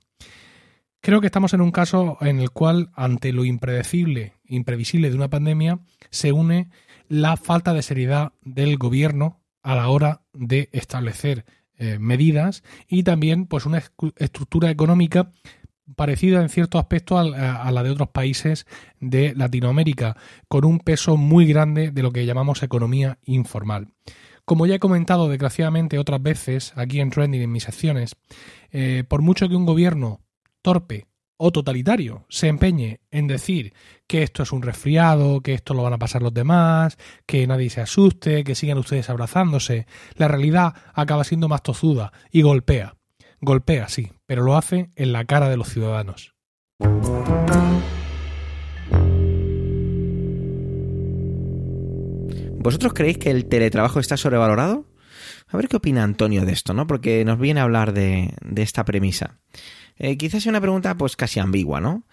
Creo 1.01 1.21
que 1.21 1.29
estamos 1.29 1.55
en 1.55 1.61
un 1.61 1.71
caso 1.71 2.19
en 2.21 2.41
el 2.41 2.51
cual, 2.51 2.91
ante 2.97 3.33
lo 3.33 3.45
impredecible, 3.45 4.33
imprevisible 4.45 5.09
de 5.09 5.15
una 5.15 5.31
pandemia, 5.31 5.79
se 6.11 6.33
une 6.33 6.69
la 7.07 7.37
falta 7.37 7.75
de 7.75 7.83
seriedad 7.83 8.33
del 8.43 8.77
gobierno 8.77 9.39
a 9.69 9.75
la 9.75 9.91
hora 9.91 10.23
de 10.33 10.71
establecer 10.73 11.45
eh, 11.77 11.99
medidas 11.99 12.65
y 12.89 13.03
también 13.03 13.45
pues 13.45 13.67
una 13.67 13.83
estructura 14.17 14.71
económica 14.71 15.31
parecida 15.95 16.41
en 16.41 16.49
cierto 16.49 16.79
aspecto 16.79 17.19
a, 17.19 17.71
la 17.71 17.83
de 17.83 17.91
otros 17.91 18.09
países 18.09 18.67
de 18.99 19.35
Latinoamérica, 19.35 20.17
con 20.49 20.65
un 20.65 20.79
peso 20.79 21.19
muy 21.19 21.47
grande 21.47 21.91
de 21.91 22.03
lo 22.03 22.13
que 22.13 22.25
llamamos 22.25 22.63
economía 22.63 23.19
informal. 23.25 23.89
Como 24.47 24.65
ya 24.65 24.77
he 24.77 24.79
comentado 24.79 25.29
desgraciadamente 25.29 25.99
otras 25.99 26.23
veces 26.23 26.73
aquí 26.75 27.01
en 27.01 27.11
Trending 27.11 27.43
en 27.43 27.53
mis 27.53 27.65
secciones, 27.65 28.17
eh, 28.71 29.05
por 29.07 29.21
mucho 29.21 29.51
que 29.51 29.57
un 29.57 29.67
gobierno 29.67 30.23
torpe 30.63 31.05
o 31.39 31.51
totalitario 31.53 32.27
se 32.29 32.49
empeñe 32.49 33.01
en 33.11 33.27
decir 33.27 33.73
que 34.07 34.23
esto 34.23 34.43
es 34.43 34.53
un 34.53 34.63
resfriado, 34.63 35.41
que 35.41 35.55
esto 35.55 35.73
lo 35.73 35.83
van 35.83 35.95
a 35.95 35.99
pasar 35.99 36.23
los 36.23 36.35
demás, 36.35 36.99
que 37.25 37.47
nadie 37.47 37.71
se 37.71 37.81
asuste, 37.81 38.45
que 38.45 38.55
sigan 38.55 38.79
ustedes 38.79 39.09
abrazándose, 39.09 39.87
la 40.17 40.29
realidad 40.29 40.75
acaba 40.93 41.25
siendo 41.25 41.49
más 41.49 41.63
tozuda 41.63 42.13
y 42.31 42.43
golpea. 42.43 42.97
Golpea, 43.41 43.89
sí, 43.89 44.13
pero 44.27 44.43
lo 44.43 44.57
hace 44.57 44.91
en 44.97 45.13
la 45.13 45.25
cara 45.25 45.49
de 45.49 45.57
los 45.57 45.69
ciudadanos. 45.69 46.35
¿Vosotros 52.61 52.93
creéis 52.93 53.19
que 53.19 53.31
el 53.31 53.47
teletrabajo 53.47 54.01
está 54.01 54.17
sobrevalorado? 54.17 54.85
A 55.49 55.57
ver 55.57 55.69
qué 55.69 55.77
opina 55.77 56.03
Antonio 56.03 56.45
de 56.45 56.53
esto, 56.53 56.75
¿no? 56.75 56.87
Porque 56.87 57.25
nos 57.25 57.39
viene 57.39 57.61
a 57.61 57.63
hablar 57.63 57.93
de, 57.93 58.35
esta 58.57 58.85
premisa. 58.85 59.39
Eh, 59.99 60.17
quizás 60.17 60.43
sea 60.43 60.51
una 60.51 60.61
pregunta 60.61 60.95
pues 60.97 61.17
casi 61.17 61.41
ambigua, 61.41 61.81
¿no? 61.81 62.05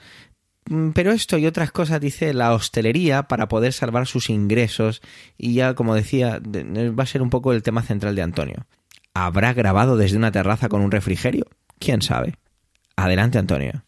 Mm, 0.68 0.92
pero 0.92 1.12
esto 1.12 1.38
y 1.38 1.46
otras 1.46 1.72
cosas 1.72 2.02
dice 2.02 2.34
la 2.34 2.54
hostelería 2.54 3.24
para 3.24 3.48
poder 3.48 3.74
salvar 3.74 4.08
sus 4.08 4.30
ingresos 4.30 5.02
y 5.38 5.54
ya, 5.54 5.76
como 5.76 5.96
decía, 5.96 6.42
va 6.44 7.04
a 7.04 7.08
ser 7.08 7.22
un 7.22 7.30
poco 7.30 7.54
el 7.54 7.64
tema 7.64 7.84
central 7.84 8.16
de 8.16 8.24
Antonio. 8.24 8.66
¿Habrá 9.14 9.54
grabado 9.54 9.96
desde 9.98 10.18
una 10.18 10.32
terraza 10.32 10.68
con 10.68 10.82
un 10.82 10.92
refrigerio? 10.92 11.46
¿Quién 11.80 12.02
sabe? 12.02 12.36
Adelante, 12.96 13.38
Antonio. 13.38 13.84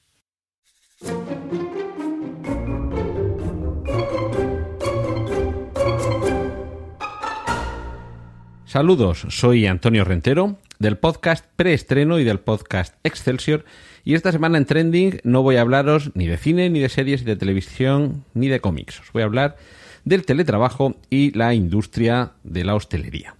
Saludos, 8.66 9.26
soy 9.30 9.66
Antonio 9.66 10.04
Rentero 10.04 10.58
del 10.80 10.98
podcast 10.98 11.46
Preestreno 11.56 12.20
y 12.20 12.24
del 12.24 12.40
podcast 12.40 12.96
Excelsior 13.04 13.66
y 14.04 14.14
esta 14.14 14.32
semana 14.32 14.58
en 14.58 14.66
Trending 14.66 15.20
no 15.24 15.42
voy 15.44 15.58
a 15.58 15.62
hablaros 15.62 16.12
ni 16.16 16.28
de 16.28 16.38
cine, 16.38 16.70
ni 16.70 16.80
de 16.80 16.90
series, 16.90 17.22
ni 17.22 17.28
de 17.28 17.36
televisión, 17.36 18.24
ni 18.34 18.48
de 18.48 18.60
cómics. 18.60 19.00
Os 19.02 19.12
voy 19.12 19.24
a 19.24 19.26
hablar 19.26 19.58
del 20.06 20.26
teletrabajo 20.26 20.96
y 21.10 21.32
la 21.38 21.54
industria 21.54 22.32
de 22.44 22.64
la 22.64 22.76
hostelería. 22.76 23.36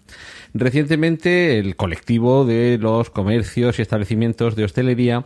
Recientemente 0.54 1.60
el 1.60 1.76
colectivo 1.76 2.46
de 2.46 2.78
los 2.80 3.10
comercios 3.10 3.80
y 3.80 3.82
establecimientos 3.82 4.56
de 4.56 4.66
hostelería 4.66 5.26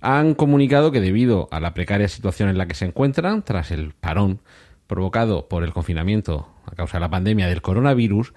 han 0.00 0.34
comunicado 0.34 0.90
que 0.90 1.00
debido 1.00 1.48
a 1.52 1.60
la 1.60 1.74
precaria 1.74 2.08
situación 2.08 2.48
en 2.48 2.58
la 2.58 2.66
que 2.66 2.74
se 2.74 2.86
encuentran 2.86 3.44
tras 3.44 3.70
el 3.70 3.92
parón 3.92 4.40
provocado 4.86 5.46
por 5.48 5.62
el 5.62 5.72
confinamiento 5.72 6.48
a 6.64 6.74
causa 6.74 6.96
de 6.96 7.02
la 7.02 7.10
pandemia 7.10 7.46
del 7.46 7.62
coronavirus, 7.62 8.32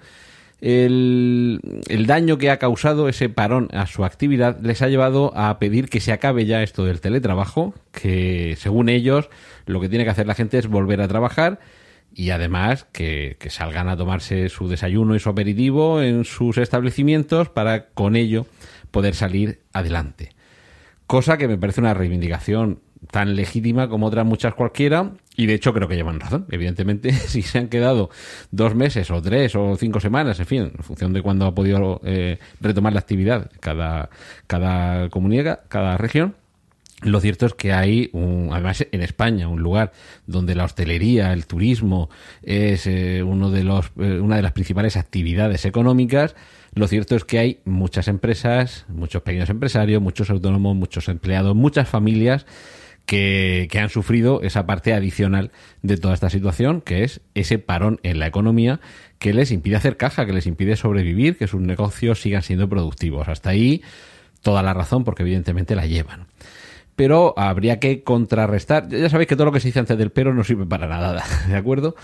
el, 0.60 1.60
daño 2.06 2.38
que 2.38 2.50
ha 2.50 2.58
causado 2.58 3.08
ese 3.08 3.28
parón 3.28 3.68
a 3.72 3.86
su 3.86 4.04
actividad 4.04 4.58
les 4.60 4.82
ha 4.82 4.88
llevado 4.88 5.36
a 5.36 5.58
pedir 5.58 5.88
que 5.88 6.00
se 6.00 6.12
acabe 6.12 6.46
ya 6.46 6.62
esto 6.62 6.84
del 6.84 7.00
teletrabajo, 7.00 7.74
que 7.92 8.56
según 8.58 8.88
ellos 8.88 9.28
lo 9.66 9.80
que 9.80 9.88
tiene 9.88 10.04
que 10.04 10.10
hacer 10.10 10.26
la 10.26 10.34
gente 10.34 10.58
es 10.58 10.66
volver 10.66 11.00
a 11.00 11.08
trabajar 11.08 11.60
y 12.14 12.30
además 12.30 12.86
que, 12.92 13.36
salgan 13.48 13.88
a 13.88 13.96
tomarse 13.96 14.48
su 14.48 14.68
desayuno 14.68 15.14
y 15.14 15.20
su 15.20 15.28
aperitivo 15.28 16.00
en 16.00 16.24
sus 16.24 16.58
establecimientos 16.58 17.48
para 17.48 17.88
con 17.88 18.16
ello 18.16 18.46
poder 18.90 19.14
salir 19.14 19.60
adelante. 19.72 20.30
Cosa 21.06 21.36
que 21.36 21.48
me 21.48 21.58
parece 21.58 21.80
una 21.80 21.92
reivindicación 21.92 22.80
tan 23.10 23.36
legítima 23.36 23.88
como 23.88 24.06
otras 24.06 24.26
muchas 24.26 24.54
cualquiera, 24.54 25.12
y 25.36 25.46
de 25.46 25.54
hecho 25.54 25.72
creo 25.72 25.88
que 25.88 25.96
llevan 25.96 26.20
razón. 26.20 26.46
Evidentemente, 26.50 27.12
si 27.12 27.42
se 27.42 27.58
han 27.58 27.68
quedado 27.68 28.10
dos 28.50 28.74
meses 28.74 29.10
o 29.10 29.20
tres 29.20 29.54
o 29.56 29.76
cinco 29.76 30.00
semanas, 30.00 30.40
en 30.40 30.46
fin, 30.46 30.72
en 30.76 30.82
función 30.82 31.12
de 31.12 31.22
cuándo 31.22 31.46
ha 31.46 31.54
podido 31.54 32.00
eh, 32.04 32.38
retomar 32.60 32.92
la 32.92 33.00
actividad 33.00 33.50
cada, 33.60 34.10
cada 34.46 35.08
comunidad, 35.10 35.60
cada 35.68 35.96
región, 35.96 36.34
lo 37.02 37.20
cierto 37.20 37.44
es 37.46 37.54
que 37.54 37.72
hay, 37.72 38.08
un, 38.12 38.48
además 38.52 38.86
en 38.90 39.02
España, 39.02 39.48
un 39.48 39.60
lugar 39.60 39.92
donde 40.26 40.54
la 40.54 40.64
hostelería, 40.64 41.32
el 41.32 41.46
turismo 41.46 42.08
es 42.42 42.86
eh, 42.86 43.22
uno 43.22 43.50
de 43.50 43.62
los, 43.62 43.86
eh, 43.98 44.20
una 44.20 44.36
de 44.36 44.42
las 44.42 44.52
principales 44.52 44.96
actividades 44.96 45.66
económicas. 45.66 46.34
Lo 46.74 46.88
cierto 46.88 47.14
es 47.14 47.24
que 47.24 47.38
hay 47.38 47.60
muchas 47.66 48.08
empresas, 48.08 48.86
muchos 48.88 49.22
pequeños 49.22 49.50
empresarios, 49.50 50.00
muchos 50.00 50.30
autónomos, 50.30 50.74
muchos 50.76 51.08
empleados, 51.08 51.54
muchas 51.54 51.88
familias 51.88 52.46
que, 53.06 53.68
han 53.80 53.90
sufrido 53.90 54.40
esa 54.42 54.66
parte 54.66 54.94
adicional 54.94 55.50
de 55.82 55.96
toda 55.96 56.14
esta 56.14 56.30
situación, 56.30 56.80
que 56.80 57.04
es 57.04 57.20
ese 57.34 57.58
parón 57.58 58.00
en 58.02 58.18
la 58.18 58.26
economía 58.26 58.80
que 59.18 59.32
les 59.32 59.52
impide 59.52 59.76
hacer 59.76 59.96
caja, 59.96 60.26
que 60.26 60.32
les 60.32 60.46
impide 60.46 60.76
sobrevivir, 60.76 61.36
que 61.36 61.46
sus 61.46 61.60
negocios 61.60 62.20
sigan 62.20 62.42
siendo 62.42 62.68
productivos. 62.68 63.28
Hasta 63.28 63.50
ahí 63.50 63.82
toda 64.42 64.62
la 64.62 64.74
razón, 64.74 65.04
porque 65.04 65.22
evidentemente 65.22 65.74
la 65.74 65.86
llevan. 65.86 66.26
Pero 66.96 67.34
habría 67.36 67.80
que 67.80 68.02
contrarrestar. 68.02 68.88
Ya 68.88 69.08
sabéis 69.08 69.28
que 69.28 69.36
todo 69.36 69.46
lo 69.46 69.52
que 69.52 69.60
se 69.60 69.68
dice 69.68 69.80
antes 69.80 69.98
del 69.98 70.10
pero 70.10 70.32
no 70.32 70.44
sirve 70.44 70.66
para 70.66 70.86
nada, 70.86 71.24
¿de 71.48 71.56
acuerdo? 71.56 71.96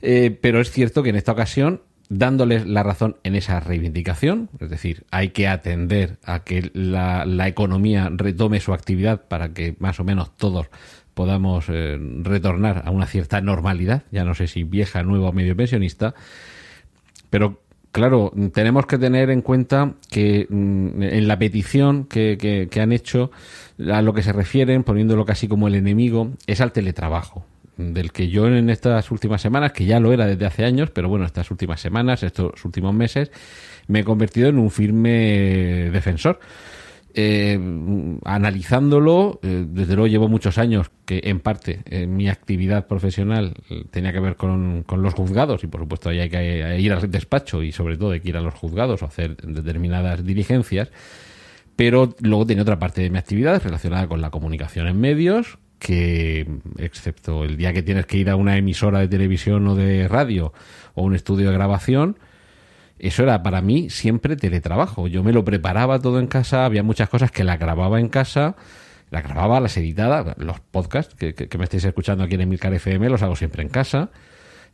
Eh, 0.00 0.36
pero 0.40 0.60
es 0.60 0.70
cierto 0.70 1.02
que 1.02 1.10
en 1.10 1.16
esta 1.16 1.32
ocasión 1.32 1.82
dándoles 2.08 2.66
la 2.66 2.82
razón 2.82 3.16
en 3.24 3.34
esa 3.34 3.60
reivindicación, 3.60 4.50
es 4.60 4.70
decir, 4.70 5.04
hay 5.10 5.30
que 5.30 5.48
atender 5.48 6.18
a 6.24 6.44
que 6.44 6.70
la, 6.74 7.24
economía 7.48 8.10
retome 8.12 8.60
su 8.60 8.72
actividad 8.72 9.22
para 9.28 9.52
que 9.52 9.76
más 9.78 9.98
o 10.00 10.04
menos 10.04 10.36
todos 10.36 10.68
podamos 11.14 11.66
eh, 11.68 11.98
retornar 12.22 12.82
a 12.86 12.90
una 12.90 13.06
cierta 13.06 13.40
normalidad, 13.40 14.04
ya 14.10 14.24
no 14.24 14.34
sé 14.34 14.46
si 14.46 14.62
vieja, 14.64 15.02
nueva 15.02 15.28
o 15.28 15.32
medio 15.32 15.56
pensionista, 15.56 16.14
pero 17.30 17.62
claro, 17.92 18.32
tenemos 18.52 18.86
que 18.86 18.98
tener 18.98 19.30
en 19.30 19.42
cuenta 19.42 19.94
que 20.10 20.46
mm, 20.48 21.02
en 21.02 21.28
la 21.28 21.38
petición 21.38 22.04
que, 22.04 22.68
que 22.70 22.80
han 22.80 22.92
hecho, 22.92 23.30
a 23.90 24.02
lo 24.02 24.14
que 24.14 24.22
se 24.22 24.32
refieren, 24.32 24.84
poniéndolo 24.84 25.24
casi 25.24 25.48
como 25.48 25.68
el 25.68 25.74
enemigo, 25.74 26.30
es 26.46 26.60
al 26.60 26.72
teletrabajo 26.72 27.44
del 27.76 28.12
que 28.12 28.28
yo 28.28 28.46
en 28.46 28.70
estas 28.70 29.10
últimas 29.10 29.40
semanas, 29.40 29.72
que 29.72 29.84
ya 29.84 30.00
lo 30.00 30.12
era 30.12 30.26
desde 30.26 30.46
hace 30.46 30.64
años, 30.64 30.90
pero 30.90 31.08
bueno, 31.08 31.24
estas 31.24 31.50
últimas 31.50 31.80
semanas, 31.80 32.22
estos 32.22 32.64
últimos 32.64 32.94
meses, 32.94 33.30
me 33.86 34.00
he 34.00 34.04
convertido 34.04 34.48
en 34.48 34.58
un 34.58 34.70
firme 34.70 35.90
defensor. 35.90 36.40
Eh, 37.14 37.60
analizándolo, 38.24 39.38
eh, 39.42 39.66
desde 39.68 39.96
luego 39.96 40.06
llevo 40.06 40.28
muchos 40.28 40.56
años 40.56 40.90
que 41.04 41.20
en 41.24 41.40
parte 41.40 41.82
en 41.84 42.16
mi 42.16 42.30
actividad 42.30 42.86
profesional 42.86 43.52
tenía 43.90 44.14
que 44.14 44.20
ver 44.20 44.36
con, 44.36 44.82
con, 44.84 45.02
los 45.02 45.12
juzgados 45.12 45.62
y 45.62 45.66
por 45.66 45.82
supuesto 45.82 46.08
ahí 46.08 46.20
hay 46.20 46.30
que 46.30 46.80
ir 46.80 46.90
al 46.90 47.10
despacho 47.10 47.62
y 47.62 47.70
sobre 47.70 47.98
todo 47.98 48.12
hay 48.12 48.20
que 48.20 48.30
ir 48.30 48.38
a 48.38 48.40
los 48.40 48.54
juzgados 48.54 49.02
o 49.02 49.04
hacer 49.04 49.36
determinadas 49.36 50.24
diligencias, 50.24 50.90
pero 51.76 52.14
luego 52.20 52.46
tenía 52.46 52.62
otra 52.62 52.78
parte 52.78 53.02
de 53.02 53.10
mi 53.10 53.18
actividad 53.18 53.62
relacionada 53.62 54.06
con 54.06 54.22
la 54.22 54.30
comunicación 54.30 54.86
en 54.86 54.98
medios, 54.98 55.58
que, 55.82 56.46
excepto 56.78 57.42
el 57.42 57.56
día 57.56 57.72
que 57.72 57.82
tienes 57.82 58.06
que 58.06 58.16
ir 58.16 58.30
a 58.30 58.36
una 58.36 58.56
emisora 58.56 59.00
de 59.00 59.08
televisión 59.08 59.66
o 59.66 59.74
de 59.74 60.06
radio 60.06 60.52
o 60.94 61.02
un 61.02 61.16
estudio 61.16 61.48
de 61.48 61.54
grabación, 61.54 62.18
eso 63.00 63.24
era 63.24 63.42
para 63.42 63.62
mí 63.62 63.90
siempre 63.90 64.36
teletrabajo. 64.36 65.08
Yo 65.08 65.24
me 65.24 65.32
lo 65.32 65.44
preparaba 65.44 65.98
todo 65.98 66.20
en 66.20 66.28
casa, 66.28 66.64
había 66.64 66.84
muchas 66.84 67.08
cosas 67.08 67.32
que 67.32 67.42
la 67.42 67.56
grababa 67.56 67.98
en 67.98 68.08
casa, 68.08 68.54
la 69.10 69.22
grababa, 69.22 69.58
las 69.58 69.76
editaba, 69.76 70.36
los 70.38 70.60
podcasts 70.60 71.16
que, 71.16 71.34
que, 71.34 71.58
me 71.58 71.64
estáis 71.64 71.84
escuchando 71.84 72.22
aquí 72.22 72.36
en 72.36 72.42
Emilcar 72.42 72.72
FM 72.72 73.08
los 73.08 73.22
hago 73.22 73.34
siempre 73.34 73.62
en 73.62 73.68
casa 73.68 74.10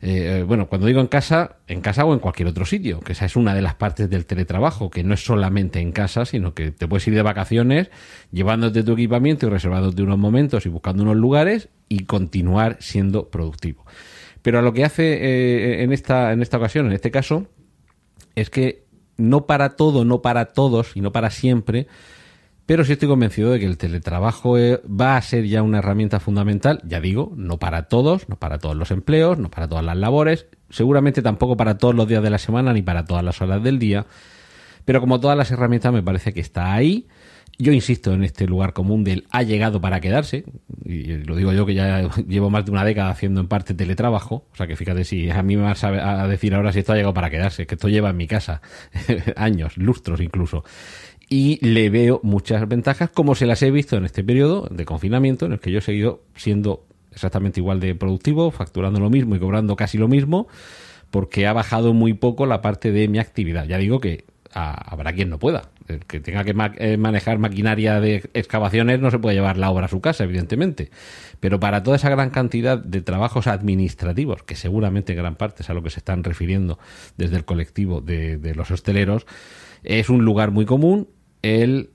eh, 0.01 0.45
bueno, 0.47 0.69
cuando 0.69 0.87
digo 0.87 1.01
en 1.01 1.07
casa, 1.07 1.57
en 1.67 1.81
casa 1.81 2.05
o 2.05 2.13
en 2.13 2.19
cualquier 2.19 2.47
otro 2.47 2.65
sitio, 2.65 3.01
que 3.01 3.11
esa 3.11 3.25
es 3.25 3.35
una 3.35 3.53
de 3.53 3.61
las 3.61 3.75
partes 3.75 4.09
del 4.09 4.25
teletrabajo, 4.25 4.89
que 4.89 5.03
no 5.03 5.13
es 5.13 5.25
solamente 5.25 5.79
en 5.79 5.91
casa, 5.91 6.25
sino 6.25 6.53
que 6.53 6.71
te 6.71 6.87
puedes 6.87 7.05
ir 7.07 7.15
de 7.15 7.21
vacaciones 7.21 7.89
llevándote 8.31 8.83
tu 8.83 8.93
equipamiento 8.93 9.47
y 9.47 9.49
reservándote 9.49 10.01
unos 10.01 10.17
momentos 10.17 10.65
y 10.65 10.69
buscando 10.69 11.03
unos 11.03 11.17
lugares 11.17 11.69
y 11.89 12.05
continuar 12.05 12.77
siendo 12.79 13.29
productivo. 13.29 13.85
Pero 14.41 14.59
a 14.59 14.61
lo 14.61 14.71
que 14.71 14.85
hace 14.85 15.03
eh, 15.15 15.83
en, 15.83 15.91
esta, 15.91 16.31
en 16.31 16.41
esta 16.41 16.57
ocasión, 16.57 16.85
en 16.85 16.93
este 16.93 17.11
caso, 17.11 17.47
es 18.35 18.49
que 18.49 18.85
no 19.17 19.47
para 19.47 19.75
todo, 19.75 20.05
no 20.05 20.21
para 20.21 20.45
todos 20.45 20.95
y 20.95 21.01
no 21.01 21.11
para 21.11 21.29
siempre, 21.29 21.87
pero 22.69 22.85
sí 22.85 22.91
estoy 22.91 23.07
convencido 23.07 23.49
de 23.49 23.59
que 23.59 23.65
el 23.65 23.79
teletrabajo 23.79 24.55
eh, 24.59 24.79
va 24.85 25.17
a 25.17 25.21
ser 25.23 25.47
ya 25.47 25.63
una 25.63 25.79
herramienta 25.79 26.19
fundamental, 26.19 26.79
ya 26.85 27.01
digo, 27.01 27.33
no 27.35 27.57
para 27.57 27.87
todos, 27.87 28.29
no 28.29 28.35
para 28.35 28.59
todos 28.59 28.75
los 28.75 28.91
empleos, 28.91 29.39
no 29.39 29.49
para 29.49 29.67
todas 29.67 29.83
las 29.83 29.97
labores, 29.97 30.45
seguramente 30.69 31.23
tampoco 31.23 31.57
para 31.57 31.79
todos 31.79 31.95
los 31.95 32.07
días 32.07 32.21
de 32.21 32.29
la 32.29 32.37
semana 32.37 32.71
ni 32.71 32.83
para 32.83 33.05
todas 33.05 33.23
las 33.23 33.41
horas 33.41 33.63
del 33.63 33.79
día, 33.79 34.05
pero 34.85 35.01
como 35.01 35.19
todas 35.19 35.35
las 35.35 35.49
herramientas 35.49 35.91
me 35.91 36.03
parece 36.03 36.31
que 36.31 36.41
está 36.41 36.71
ahí. 36.71 37.07
Yo 37.57 37.73
insisto 37.73 38.13
en 38.13 38.23
este 38.23 38.45
lugar 38.45 38.73
común 38.73 39.03
del 39.03 39.25
ha 39.31 39.41
llegado 39.41 39.81
para 39.81 39.99
quedarse, 39.99 40.45
y 40.85 41.15
lo 41.23 41.35
digo 41.35 41.51
yo 41.53 41.65
que 41.65 41.73
ya 41.73 42.07
llevo 42.27 42.51
más 42.51 42.65
de 42.65 42.71
una 42.71 42.85
década 42.85 43.09
haciendo 43.09 43.41
en 43.41 43.47
parte 43.47 43.73
teletrabajo, 43.73 44.45
o 44.53 44.55
sea 44.55 44.67
que 44.67 44.75
fíjate 44.75 45.05
si 45.05 45.31
a 45.31 45.41
mí 45.41 45.57
me 45.57 45.63
vas 45.63 45.83
a 45.83 46.27
decir 46.27 46.53
ahora 46.53 46.71
si 46.71 46.79
esto 46.79 46.93
ha 46.93 46.95
llegado 46.95 47.15
para 47.15 47.31
quedarse, 47.31 47.65
que 47.65 47.73
esto 47.73 47.89
lleva 47.89 48.11
en 48.11 48.17
mi 48.17 48.27
casa 48.27 48.61
años, 49.35 49.75
lustros 49.75 50.21
incluso 50.21 50.63
y 51.29 51.63
le 51.65 51.89
veo 51.89 52.19
muchas 52.23 52.67
ventajas 52.67 53.11
como 53.11 53.35
se 53.35 53.45
las 53.45 53.61
he 53.61 53.69
visto 53.69 53.95
en 53.95 54.05
este 54.05 54.23
periodo 54.23 54.67
de 54.71 54.85
confinamiento 54.85 55.45
en 55.45 55.53
el 55.53 55.59
que 55.59 55.71
yo 55.71 55.77
he 55.77 55.81
seguido 55.81 56.23
siendo 56.35 56.85
exactamente 57.11 57.59
igual 57.59 57.79
de 57.79 57.93
productivo, 57.95 58.49
facturando 58.51 58.99
lo 58.99 59.09
mismo 59.09 59.35
y 59.35 59.39
cobrando 59.39 59.75
casi 59.75 59.97
lo 59.97 60.07
mismo, 60.07 60.47
porque 61.11 61.47
ha 61.47 61.53
bajado 61.53 61.93
muy 61.93 62.13
poco 62.13 62.45
la 62.45 62.61
parte 62.61 62.91
de 62.91 63.07
mi 63.07 63.19
actividad. 63.19 63.65
Ya 63.65 63.77
digo 63.77 63.99
que 63.99 64.25
habrá 64.51 65.13
quien 65.13 65.29
no 65.29 65.37
pueda. 65.37 65.69
El 65.87 66.05
que 66.05 66.19
tenga 66.19 66.43
que 66.43 66.55
eh, 66.77 66.97
manejar 66.97 67.39
maquinaria 67.39 67.99
de 67.99 68.29
excavaciones 68.33 68.99
no 68.99 69.09
se 69.09 69.19
puede 69.19 69.35
llevar 69.35 69.57
la 69.57 69.71
obra 69.71 69.85
a 69.85 69.89
su 69.89 70.01
casa, 70.01 70.23
evidentemente. 70.23 70.91
Pero 71.39 71.59
para 71.59 71.83
toda 71.83 71.97
esa 71.97 72.09
gran 72.09 72.29
cantidad 72.29 72.77
de 72.77 73.01
trabajos 73.01 73.47
administrativos, 73.47 74.43
que 74.43 74.55
seguramente 74.55 75.13
en 75.13 75.19
gran 75.19 75.35
parte 75.35 75.63
es 75.63 75.69
a 75.69 75.73
lo 75.73 75.81
que 75.81 75.89
se 75.89 75.99
están 75.99 76.23
refiriendo 76.23 76.79
desde 77.17 77.37
el 77.37 77.45
colectivo 77.45 78.01
de 78.01 78.53
los 78.55 78.69
hosteleros, 78.69 79.25
es 79.83 80.09
un 80.09 80.25
lugar 80.25 80.51
muy 80.51 80.65
común 80.65 81.07
el, 81.41 81.89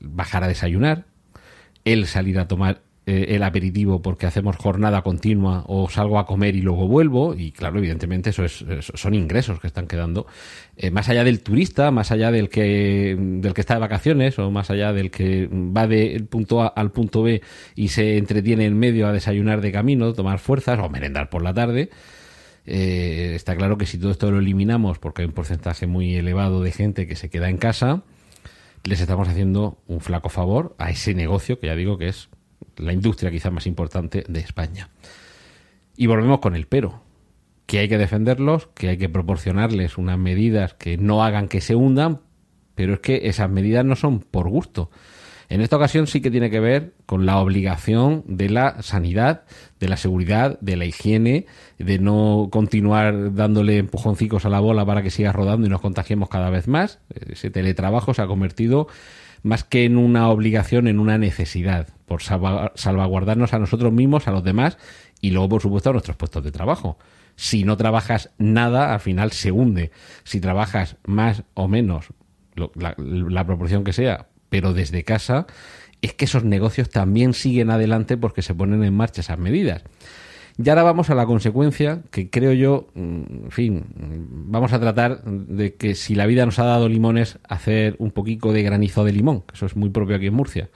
bajar 0.00 0.44
a 0.44 0.48
desayunar, 0.48 1.04
el 1.84 2.06
salir 2.06 2.38
a 2.38 2.48
tomar 2.48 2.80
eh, 3.04 3.34
el 3.34 3.42
aperitivo 3.42 4.00
porque 4.00 4.26
hacemos 4.26 4.56
jornada 4.56 5.02
continua 5.02 5.64
o 5.66 5.88
salgo 5.88 6.20
a 6.20 6.26
comer 6.26 6.54
y 6.54 6.60
luego 6.60 6.86
vuelvo. 6.86 7.34
Y 7.34 7.50
claro 7.50 7.78
evidentemente 7.78 8.30
eso 8.30 8.44
es 8.44 8.64
son 8.78 9.14
ingresos 9.14 9.58
que 9.58 9.66
están 9.66 9.88
quedando. 9.88 10.26
Eh, 10.76 10.90
más 10.90 11.08
allá 11.08 11.22
del 11.22 11.42
turista 11.42 11.90
más 11.90 12.12
allá 12.12 12.30
del 12.30 12.48
que 12.48 13.16
del 13.18 13.52
que 13.52 13.60
está 13.60 13.74
de 13.74 13.80
vacaciones 13.80 14.38
o 14.38 14.50
más 14.50 14.70
allá 14.70 14.92
del 14.92 15.10
que 15.10 15.48
va 15.52 15.86
del 15.86 16.24
punto 16.26 16.62
A 16.62 16.68
al 16.68 16.92
punto 16.92 17.22
B 17.22 17.42
y 17.76 17.88
se 17.88 18.16
entretiene 18.16 18.64
en 18.64 18.78
medio 18.78 19.06
a 19.06 19.12
desayunar 19.12 19.60
de 19.60 19.70
camino 19.70 20.14
tomar 20.14 20.38
fuerzas 20.38 20.78
o 20.78 20.88
merendar 20.88 21.28
por 21.28 21.42
la 21.42 21.52
tarde 21.52 21.90
eh, 22.64 23.32
está 23.34 23.54
claro 23.54 23.76
que 23.76 23.84
si 23.84 23.98
todo 23.98 24.12
esto 24.12 24.30
lo 24.30 24.38
eliminamos 24.38 24.98
porque 24.98 25.22
hay 25.22 25.28
un 25.28 25.34
porcentaje 25.34 25.86
muy 25.86 26.14
elevado 26.14 26.62
de 26.62 26.72
gente 26.72 27.06
que 27.06 27.16
se 27.16 27.28
queda 27.28 27.50
en 27.50 27.58
casa 27.58 28.02
les 28.84 29.00
estamos 29.00 29.28
haciendo 29.28 29.78
un 29.86 30.00
flaco 30.00 30.28
favor 30.28 30.74
a 30.78 30.90
ese 30.90 31.14
negocio 31.14 31.58
que 31.58 31.68
ya 31.68 31.74
digo 31.74 31.98
que 31.98 32.08
es 32.08 32.28
la 32.76 32.92
industria 32.92 33.30
quizá 33.30 33.50
más 33.50 33.66
importante 33.66 34.24
de 34.28 34.40
España. 34.40 34.90
Y 35.96 36.06
volvemos 36.06 36.40
con 36.40 36.56
el 36.56 36.66
pero, 36.66 37.02
que 37.66 37.78
hay 37.78 37.88
que 37.88 37.98
defenderlos, 37.98 38.68
que 38.74 38.88
hay 38.88 38.98
que 38.98 39.08
proporcionarles 39.08 39.98
unas 39.98 40.18
medidas 40.18 40.74
que 40.74 40.96
no 40.96 41.22
hagan 41.22 41.48
que 41.48 41.60
se 41.60 41.74
hundan, 41.74 42.20
pero 42.74 42.94
es 42.94 43.00
que 43.00 43.28
esas 43.28 43.50
medidas 43.50 43.84
no 43.84 43.96
son 43.96 44.20
por 44.20 44.48
gusto. 44.48 44.90
En 45.52 45.60
esta 45.60 45.76
ocasión 45.76 46.06
sí 46.06 46.22
que 46.22 46.30
tiene 46.30 46.48
que 46.48 46.60
ver 46.60 46.94
con 47.04 47.26
la 47.26 47.36
obligación 47.36 48.24
de 48.26 48.48
la 48.48 48.80
sanidad, 48.80 49.42
de 49.80 49.86
la 49.86 49.98
seguridad, 49.98 50.58
de 50.60 50.76
la 50.76 50.86
higiene, 50.86 51.44
de 51.78 51.98
no 51.98 52.48
continuar 52.50 53.34
dándole 53.34 53.76
empujoncicos 53.76 54.46
a 54.46 54.48
la 54.48 54.60
bola 54.60 54.86
para 54.86 55.02
que 55.02 55.10
siga 55.10 55.30
rodando 55.30 55.66
y 55.66 55.68
nos 55.68 55.82
contagiemos 55.82 56.30
cada 56.30 56.48
vez 56.48 56.68
más. 56.68 57.00
Ese 57.28 57.50
teletrabajo 57.50 58.14
se 58.14 58.22
ha 58.22 58.26
convertido 58.26 58.88
más 59.42 59.62
que 59.62 59.84
en 59.84 59.98
una 59.98 60.30
obligación, 60.30 60.88
en 60.88 60.98
una 60.98 61.18
necesidad, 61.18 61.88
por 62.06 62.22
salvaguardarnos 62.22 63.52
a 63.52 63.58
nosotros 63.58 63.92
mismos, 63.92 64.28
a 64.28 64.32
los 64.32 64.44
demás 64.44 64.78
y 65.20 65.32
luego, 65.32 65.50
por 65.50 65.60
supuesto, 65.60 65.90
a 65.90 65.92
nuestros 65.92 66.16
puestos 66.16 66.42
de 66.42 66.50
trabajo. 66.50 66.96
Si 67.36 67.64
no 67.64 67.76
trabajas 67.76 68.30
nada, 68.38 68.94
al 68.94 69.00
final 69.00 69.32
se 69.32 69.52
hunde. 69.52 69.90
Si 70.24 70.40
trabajas 70.40 70.96
más 71.04 71.42
o 71.52 71.68
menos, 71.68 72.06
la, 72.54 72.94
la 72.96 73.44
proporción 73.44 73.84
que 73.84 73.92
sea, 73.92 74.28
pero 74.52 74.74
desde 74.74 75.02
casa, 75.02 75.46
es 76.02 76.12
que 76.12 76.26
esos 76.26 76.44
negocios 76.44 76.90
también 76.90 77.32
siguen 77.32 77.70
adelante 77.70 78.18
porque 78.18 78.42
se 78.42 78.54
ponen 78.54 78.84
en 78.84 78.94
marcha 78.94 79.22
esas 79.22 79.38
medidas. 79.38 79.82
Y 80.62 80.68
ahora 80.68 80.82
vamos 80.82 81.08
a 81.08 81.14
la 81.14 81.24
consecuencia 81.24 82.02
que 82.10 82.28
creo 82.28 82.52
yo, 82.52 82.88
mm, 82.92 83.44
en 83.44 83.50
fin, 83.50 83.84
vamos 84.28 84.74
a 84.74 84.78
tratar 84.78 85.24
de 85.24 85.74
que 85.76 85.94
si 85.94 86.14
la 86.14 86.26
vida 86.26 86.44
nos 86.44 86.58
ha 86.58 86.64
dado 86.64 86.90
limones, 86.90 87.38
hacer 87.48 87.96
un 87.98 88.10
poquito 88.10 88.52
de 88.52 88.62
granizo 88.62 89.04
de 89.04 89.12
limón, 89.12 89.40
que 89.40 89.54
eso 89.54 89.64
es 89.64 89.74
muy 89.74 89.88
propio 89.88 90.16
aquí 90.16 90.26
en 90.26 90.34
Murcia. 90.34 90.68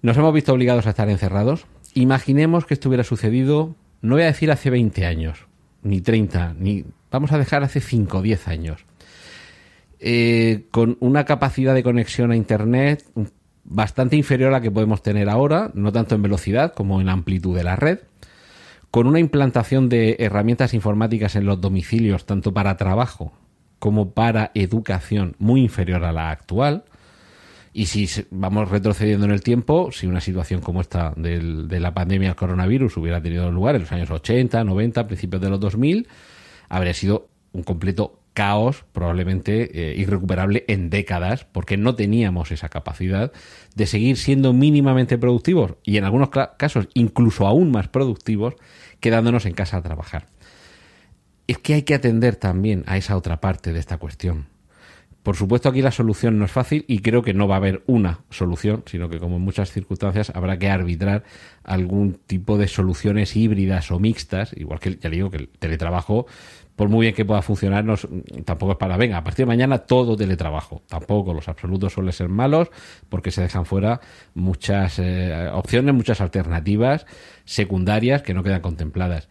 Nos 0.00 0.16
hemos 0.16 0.32
visto 0.32 0.52
obligados 0.52 0.86
a 0.86 0.90
estar 0.90 1.10
encerrados. 1.10 1.66
Imaginemos 1.94 2.66
que 2.66 2.74
esto 2.74 2.88
hubiera 2.88 3.02
sucedido, 3.02 3.74
no 4.00 4.14
voy 4.14 4.22
a 4.22 4.26
decir 4.26 4.52
hace 4.52 4.70
20 4.70 5.06
años, 5.06 5.48
ni 5.82 6.00
30, 6.00 6.54
ni 6.56 6.84
vamos 7.10 7.32
a 7.32 7.38
dejar 7.38 7.64
hace 7.64 7.80
5 7.80 8.18
o 8.18 8.22
10 8.22 8.46
años. 8.46 8.86
Eh, 10.06 10.66
con 10.70 10.98
una 11.00 11.24
capacidad 11.24 11.72
de 11.72 11.82
conexión 11.82 12.30
a 12.30 12.36
Internet 12.36 13.02
bastante 13.64 14.16
inferior 14.16 14.50
a 14.50 14.52
la 14.52 14.60
que 14.60 14.70
podemos 14.70 15.02
tener 15.02 15.30
ahora, 15.30 15.70
no 15.72 15.92
tanto 15.92 16.14
en 16.14 16.20
velocidad 16.20 16.74
como 16.74 17.00
en 17.00 17.08
amplitud 17.08 17.56
de 17.56 17.64
la 17.64 17.74
red 17.74 18.00
con 18.90 19.08
una 19.08 19.18
implantación 19.18 19.88
de 19.88 20.18
herramientas 20.20 20.72
informáticas 20.72 21.34
en 21.34 21.46
los 21.46 21.60
domicilios, 21.60 22.26
tanto 22.26 22.54
para 22.54 22.76
trabajo 22.76 23.32
como 23.80 24.12
para 24.12 24.52
educación, 24.54 25.34
muy 25.40 25.62
inferior 25.62 26.04
a 26.04 26.12
la 26.12 26.30
actual. 26.30 26.84
Y 27.72 27.86
si 27.86 28.06
vamos 28.30 28.70
retrocediendo 28.70 29.24
en 29.24 29.32
el 29.32 29.40
tiempo, 29.40 29.90
si 29.90 30.06
una 30.06 30.20
situación 30.20 30.60
como 30.60 30.80
esta 30.80 31.12
de 31.16 31.80
la 31.80 31.92
pandemia 31.92 32.28
del 32.28 32.36
coronavirus 32.36 32.96
hubiera 32.98 33.20
tenido 33.20 33.50
lugar 33.50 33.74
en 33.74 33.80
los 33.80 33.90
años 33.90 34.10
80, 34.12 34.62
90, 34.62 35.06
principios 35.06 35.42
de 35.42 35.50
los 35.50 35.58
2000, 35.58 36.06
habría 36.68 36.94
sido 36.94 37.26
un 37.52 37.64
completo 37.64 38.20
caos, 38.34 38.84
probablemente 38.92 39.92
eh, 39.92 39.94
irrecuperable 39.96 40.64
en 40.68 40.90
décadas, 40.90 41.44
porque 41.44 41.76
no 41.76 41.94
teníamos 41.94 42.50
esa 42.50 42.68
capacidad 42.68 43.32
de 43.74 43.86
seguir 43.86 44.16
siendo 44.16 44.52
mínimamente 44.52 45.16
productivos 45.16 45.76
y 45.84 45.96
en 45.96 46.04
algunos 46.04 46.30
casos 46.30 46.88
incluso 46.94 47.46
aún 47.46 47.70
más 47.70 47.88
productivos 47.88 48.54
quedándonos 49.00 49.46
en 49.46 49.54
casa 49.54 49.78
a 49.78 49.82
trabajar. 49.82 50.26
Es 51.46 51.58
que 51.58 51.74
hay 51.74 51.82
que 51.82 51.94
atender 51.94 52.36
también 52.36 52.84
a 52.86 52.96
esa 52.96 53.16
otra 53.16 53.40
parte 53.40 53.72
de 53.72 53.78
esta 53.78 53.98
cuestión. 53.98 54.46
Por 55.22 55.36
supuesto 55.36 55.70
aquí 55.70 55.80
la 55.80 55.90
solución 55.90 56.38
no 56.38 56.44
es 56.44 56.52
fácil 56.52 56.84
y 56.86 56.98
creo 56.98 57.22
que 57.22 57.32
no 57.32 57.48
va 57.48 57.54
a 57.54 57.58
haber 57.58 57.82
una 57.86 58.20
solución, 58.28 58.82
sino 58.84 59.08
que 59.08 59.18
como 59.18 59.36
en 59.36 59.42
muchas 59.42 59.72
circunstancias 59.72 60.30
habrá 60.34 60.58
que 60.58 60.68
arbitrar 60.68 61.24
algún 61.62 62.20
tipo 62.26 62.58
de 62.58 62.68
soluciones 62.68 63.34
híbridas 63.34 63.90
o 63.90 63.98
mixtas, 63.98 64.52
igual 64.54 64.80
que 64.80 64.98
ya 65.00 65.08
digo 65.08 65.30
que 65.30 65.38
el 65.38 65.48
teletrabajo, 65.48 66.26
por 66.76 66.88
muy 66.88 67.02
bien 67.02 67.14
que 67.14 67.24
pueda 67.24 67.40
funcionar, 67.42 67.84
tampoco 68.44 68.72
es 68.72 68.78
para, 68.78 68.96
venga, 68.96 69.18
a 69.18 69.24
partir 69.24 69.44
de 69.44 69.48
mañana 69.48 69.78
todo 69.78 70.16
teletrabajo. 70.16 70.82
Tampoco, 70.88 71.32
los 71.32 71.48
absolutos 71.48 71.92
suelen 71.92 72.12
ser 72.12 72.28
malos 72.28 72.68
porque 73.08 73.30
se 73.30 73.42
dejan 73.42 73.64
fuera 73.64 74.00
muchas 74.34 74.98
eh, 74.98 75.50
opciones, 75.52 75.94
muchas 75.94 76.20
alternativas 76.20 77.06
secundarias 77.44 78.22
que 78.22 78.34
no 78.34 78.42
quedan 78.42 78.60
contempladas. 78.60 79.28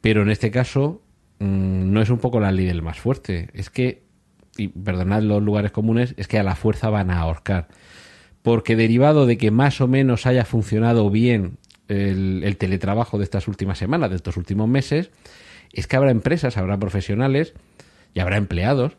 Pero 0.00 0.22
en 0.22 0.30
este 0.30 0.52
caso 0.52 1.02
mm, 1.40 1.92
no 1.92 2.00
es 2.00 2.10
un 2.10 2.18
poco 2.18 2.38
la 2.38 2.52
ley 2.52 2.66
del 2.66 2.82
más 2.82 3.00
fuerte, 3.00 3.50
es 3.54 3.70
que, 3.70 4.04
y 4.56 4.68
perdonad 4.68 5.22
los 5.22 5.42
lugares 5.42 5.72
comunes, 5.72 6.14
es 6.16 6.28
que 6.28 6.38
a 6.38 6.44
la 6.44 6.54
fuerza 6.54 6.90
van 6.90 7.10
a 7.10 7.18
ahorcar. 7.18 7.66
Porque 8.42 8.76
derivado 8.76 9.26
de 9.26 9.36
que 9.36 9.50
más 9.50 9.80
o 9.80 9.88
menos 9.88 10.26
haya 10.26 10.44
funcionado 10.44 11.10
bien 11.10 11.58
el 11.88 12.56
teletrabajo 12.58 13.16
de 13.16 13.24
estas 13.24 13.48
últimas 13.48 13.78
semanas, 13.78 14.10
de 14.10 14.16
estos 14.16 14.36
últimos 14.36 14.68
meses, 14.68 15.10
es 15.72 15.86
que 15.86 15.96
habrá 15.96 16.10
empresas, 16.10 16.56
habrá 16.56 16.78
profesionales 16.78 17.54
y 18.14 18.20
habrá 18.20 18.36
empleados 18.36 18.96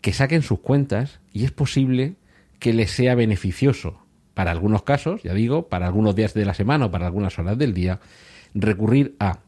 que 0.00 0.12
saquen 0.12 0.42
sus 0.42 0.60
cuentas 0.60 1.20
y 1.32 1.44
es 1.44 1.50
posible 1.50 2.14
que 2.58 2.72
les 2.72 2.90
sea 2.90 3.14
beneficioso 3.14 4.04
para 4.34 4.50
algunos 4.50 4.82
casos, 4.82 5.22
ya 5.22 5.32
digo, 5.32 5.68
para 5.68 5.86
algunos 5.86 6.14
días 6.14 6.34
de 6.34 6.44
la 6.44 6.54
semana 6.54 6.86
o 6.86 6.90
para 6.90 7.06
algunas 7.06 7.38
horas 7.38 7.56
del 7.56 7.72
día, 7.72 8.00
recurrir 8.54 9.16
a 9.20 9.40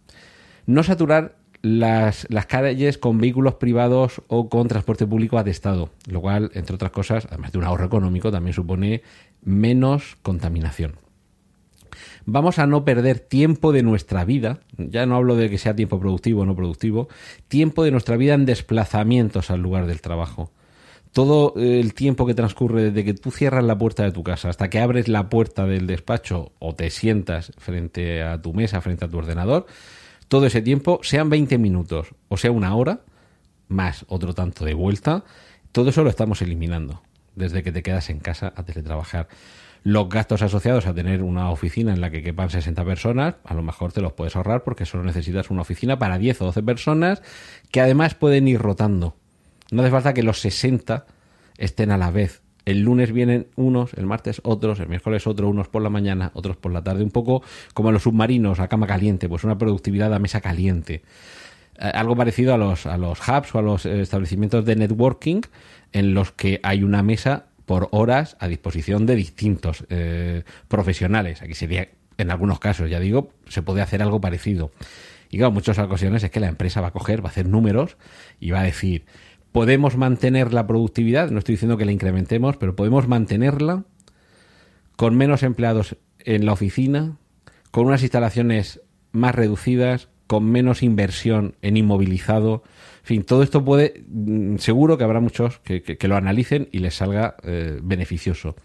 no 0.66 0.82
saturar 0.82 1.36
las, 1.62 2.26
las 2.30 2.46
calles 2.46 2.98
con 2.98 3.18
vehículos 3.18 3.54
privados 3.54 4.22
o 4.28 4.48
con 4.48 4.68
transporte 4.68 5.06
público 5.06 5.38
atestado, 5.38 5.90
lo 6.08 6.20
cual, 6.20 6.50
entre 6.54 6.74
otras 6.74 6.92
cosas, 6.92 7.26
además 7.28 7.52
de 7.52 7.58
un 7.58 7.64
ahorro 7.64 7.86
económico, 7.86 8.30
también 8.30 8.54
supone 8.54 9.02
menos 9.42 10.16
contaminación. 10.22 11.05
Vamos 12.26 12.58
a 12.58 12.66
no 12.66 12.84
perder 12.84 13.20
tiempo 13.20 13.72
de 13.72 13.82
nuestra 13.82 14.24
vida, 14.24 14.60
ya 14.76 15.06
no 15.06 15.16
hablo 15.16 15.36
de 15.36 15.48
que 15.48 15.58
sea 15.58 15.76
tiempo 15.76 15.98
productivo 15.98 16.42
o 16.42 16.44
no 16.44 16.56
productivo, 16.56 17.08
tiempo 17.48 17.84
de 17.84 17.92
nuestra 17.92 18.16
vida 18.16 18.34
en 18.34 18.46
desplazamientos 18.46 19.50
al 19.50 19.62
lugar 19.62 19.86
del 19.86 20.00
trabajo 20.00 20.50
todo 21.16 21.54
el 21.56 21.94
tiempo 21.94 22.26
que 22.26 22.34
transcurre 22.34 22.90
desde 22.90 23.02
que 23.02 23.14
tú 23.14 23.30
cierras 23.30 23.64
la 23.64 23.78
puerta 23.78 24.02
de 24.02 24.12
tu 24.12 24.22
casa 24.22 24.50
hasta 24.50 24.68
que 24.68 24.80
abres 24.80 25.08
la 25.08 25.30
puerta 25.30 25.64
del 25.64 25.86
despacho 25.86 26.52
o 26.58 26.74
te 26.74 26.90
sientas 26.90 27.52
frente 27.56 28.22
a 28.22 28.42
tu 28.42 28.52
mesa, 28.52 28.82
frente 28.82 29.06
a 29.06 29.08
tu 29.08 29.16
ordenador, 29.16 29.64
todo 30.28 30.44
ese 30.44 30.60
tiempo, 30.60 31.00
sean 31.02 31.30
20 31.30 31.56
minutos 31.56 32.08
o 32.28 32.36
sea 32.36 32.50
una 32.50 32.76
hora, 32.76 33.00
más 33.68 34.04
otro 34.08 34.34
tanto 34.34 34.66
de 34.66 34.74
vuelta, 34.74 35.24
todo 35.72 35.88
eso 35.88 36.04
lo 36.04 36.10
estamos 36.10 36.42
eliminando 36.42 37.00
desde 37.34 37.62
que 37.62 37.72
te 37.72 37.82
quedas 37.82 38.10
en 38.10 38.18
casa 38.18 38.52
a 38.54 38.64
teletrabajar. 38.64 39.28
Los 39.86 40.08
gastos 40.08 40.42
asociados 40.42 40.86
a 40.86 40.94
tener 40.94 41.22
una 41.22 41.50
oficina 41.50 41.92
en 41.92 42.00
la 42.00 42.10
que 42.10 42.22
quepan 42.22 42.50
60 42.50 42.84
personas, 42.84 43.36
a 43.44 43.54
lo 43.54 43.62
mejor 43.62 43.92
te 43.92 44.00
los 44.00 44.14
puedes 44.14 44.34
ahorrar 44.34 44.64
porque 44.64 44.84
solo 44.84 45.04
necesitas 45.04 45.50
una 45.50 45.62
oficina 45.62 45.98
para 45.98 46.18
10 46.18 46.42
o 46.42 46.44
12 46.46 46.62
personas 46.64 47.22
que 47.70 47.80
además 47.80 48.14
pueden 48.14 48.48
ir 48.48 48.60
rotando 48.60 49.14
no 49.70 49.82
hace 49.82 49.90
falta 49.90 50.14
que 50.14 50.22
los 50.22 50.40
60 50.40 51.06
estén 51.58 51.90
a 51.90 51.98
la 51.98 52.10
vez. 52.10 52.42
El 52.64 52.82
lunes 52.82 53.12
vienen 53.12 53.46
unos, 53.56 53.94
el 53.94 54.06
martes 54.06 54.40
otros, 54.44 54.80
el 54.80 54.88
miércoles 54.88 55.26
otros, 55.26 55.48
unos 55.48 55.68
por 55.68 55.82
la 55.82 55.90
mañana, 55.90 56.30
otros 56.34 56.56
por 56.56 56.72
la 56.72 56.82
tarde. 56.82 57.04
Un 57.04 57.10
poco 57.10 57.42
como 57.74 57.92
los 57.92 58.02
submarinos 58.02 58.58
a 58.60 58.68
cama 58.68 58.86
caliente, 58.86 59.28
pues 59.28 59.44
una 59.44 59.58
productividad 59.58 60.12
a 60.12 60.18
mesa 60.18 60.40
caliente. 60.40 61.02
Eh, 61.78 61.90
algo 61.94 62.16
parecido 62.16 62.54
a 62.54 62.58
los, 62.58 62.86
a 62.86 62.96
los 62.96 63.20
hubs 63.20 63.54
o 63.54 63.58
a 63.58 63.62
los 63.62 63.86
establecimientos 63.86 64.64
de 64.64 64.76
networking 64.76 65.42
en 65.92 66.14
los 66.14 66.32
que 66.32 66.60
hay 66.62 66.82
una 66.82 67.02
mesa 67.02 67.45
por 67.66 67.88
horas 67.90 68.36
a 68.40 68.48
disposición 68.48 69.04
de 69.06 69.16
distintos 69.16 69.84
eh, 69.90 70.44
profesionales. 70.68 71.42
Aquí 71.42 71.54
sería, 71.54 71.88
en 72.16 72.30
algunos 72.30 72.60
casos, 72.60 72.88
ya 72.88 73.00
digo, 73.00 73.30
se 73.48 73.62
puede 73.62 73.82
hacer 73.82 74.00
algo 74.02 74.20
parecido. 74.20 74.70
Y 75.30 75.38
claro, 75.38 75.52
muchas 75.52 75.78
ocasiones 75.78 76.22
es 76.22 76.30
que 76.30 76.40
la 76.40 76.46
empresa 76.46 76.80
va 76.80 76.88
a 76.88 76.92
coger, 76.92 77.22
va 77.22 77.28
a 77.28 77.32
hacer 77.32 77.48
números 77.48 77.96
y 78.40 78.52
va 78.52 78.60
a 78.60 78.64
decir, 78.64 79.04
podemos 79.52 79.96
mantener 79.96 80.54
la 80.54 80.66
productividad, 80.66 81.30
no 81.30 81.38
estoy 81.38 81.54
diciendo 81.54 81.76
que 81.76 81.84
la 81.84 81.92
incrementemos, 81.92 82.56
pero 82.56 82.76
podemos 82.76 83.08
mantenerla 83.08 83.84
con 84.94 85.16
menos 85.16 85.42
empleados 85.42 85.96
en 86.20 86.46
la 86.46 86.52
oficina, 86.52 87.16
con 87.70 87.86
unas 87.86 88.02
instalaciones 88.02 88.80
más 89.12 89.34
reducidas, 89.34 90.08
con 90.26 90.44
menos 90.50 90.82
inversión 90.82 91.56
en 91.62 91.76
inmovilizado. 91.76 92.62
Fin, 93.06 93.22
todo 93.22 93.44
esto 93.44 93.64
puede, 93.64 94.02
mm, 94.08 94.56
seguro 94.56 94.98
que 94.98 95.04
habrá 95.04 95.20
muchos 95.20 95.60
que, 95.60 95.96
lo 96.08 96.16
analicen 96.16 96.68
y 96.72 96.80
les 96.80 96.96
salga 96.96 97.36
eh, 97.44 97.78
beneficioso. 97.80 98.56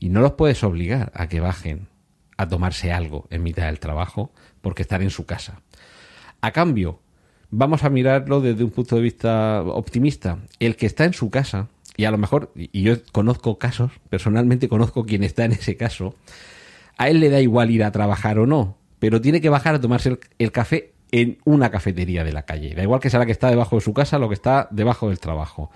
Y 0.00 0.08
no 0.08 0.22
los 0.22 0.32
puedes 0.32 0.64
obligar 0.64 1.12
a 1.14 1.28
que 1.28 1.40
bajen 1.40 1.86
a 2.38 2.48
tomarse 2.48 2.92
algo 2.92 3.26
en 3.28 3.42
mitad 3.42 3.66
del 3.66 3.78
trabajo 3.78 4.32
porque 4.62 4.80
están 4.80 5.02
en 5.02 5.10
su 5.10 5.26
casa. 5.26 5.60
A 6.40 6.52
cambio, 6.52 7.02
vamos 7.50 7.84
a 7.84 7.90
mirarlo 7.90 8.40
desde 8.40 8.64
un 8.64 8.70
punto 8.70 8.96
de 8.96 9.02
vista 9.02 9.60
optimista. 9.60 10.38
El 10.60 10.76
que 10.76 10.86
está 10.86 11.04
en 11.04 11.12
su 11.12 11.28
casa, 11.28 11.68
y 11.94 12.06
a 12.06 12.10
lo 12.10 12.16
mejor, 12.16 12.50
y 12.56 12.80
yo 12.80 12.94
conozco 13.12 13.58
casos, 13.58 13.92
personalmente 14.08 14.70
conozco 14.70 15.04
quien 15.04 15.24
está 15.24 15.44
en 15.44 15.52
ese 15.52 15.76
caso, 15.76 16.14
a 16.96 17.10
él 17.10 17.20
le 17.20 17.28
da 17.28 17.42
igual 17.42 17.70
ir 17.70 17.84
a 17.84 17.92
trabajar 17.92 18.38
o 18.38 18.46
no, 18.46 18.78
pero 18.98 19.20
tiene 19.20 19.42
que 19.42 19.50
bajar 19.50 19.74
a 19.74 19.80
tomarse 19.82 20.18
el, 20.38 20.52
café 20.52 20.94
en 21.10 21.38
una 21.44 21.70
cafetería 21.70 22.24
de 22.24 22.32
la 22.32 22.42
calle. 22.42 22.74
Da 22.74 22.82
igual 22.82 23.00
que 23.00 23.10
sea 23.10 23.20
la 23.20 23.26
que 23.26 23.32
está 23.32 23.50
debajo 23.50 23.76
de 23.76 23.80
su 23.80 23.92
casa, 23.94 24.18
lo 24.18 24.28
que 24.28 24.34
está 24.34 24.68
debajo 24.70 25.08
del 25.08 25.18
trabajo. 25.18 25.70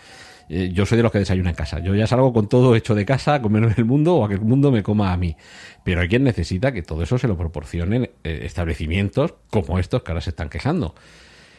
Eh, 0.49 0.71
yo 0.73 0.85
soy 0.87 0.97
de 0.97 1.03
los 1.03 1.13
que 1.13 1.19
desayuna 1.19 1.51
en 1.51 1.57
casa. 1.57 1.79
Yo 1.79 1.95
ya 1.95 2.07
salgo 2.07 2.33
con 2.33 2.49
todo 2.49 2.77
hecho 2.77 2.95
de 2.95 3.05
casa, 3.07 3.35
a 3.35 3.43
comerme 3.43 3.75
el 3.77 3.85
mundo 3.85 4.17
o 4.17 4.25
a 4.25 4.29
que 4.29 4.35
el 4.35 4.41
mundo 4.41 4.71
me 4.71 4.83
coma 4.83 5.13
a 5.13 5.17
mí. 5.17 5.37
Pero 5.85 6.01
hay 6.01 6.09
quien 6.09 6.25
necesita 6.25 6.73
que 6.73 6.83
todo 6.83 7.03
eso 7.03 7.19
se 7.19 7.29
lo 7.29 7.37
proporcionen 7.37 8.11
eh, 8.25 8.41
establecimientos 8.45 9.35
como 9.51 9.79
estos 9.79 10.03
que 10.03 10.13
ahora 10.13 10.21
se 10.21 10.31
están 10.31 10.49
quejando. 10.49 10.95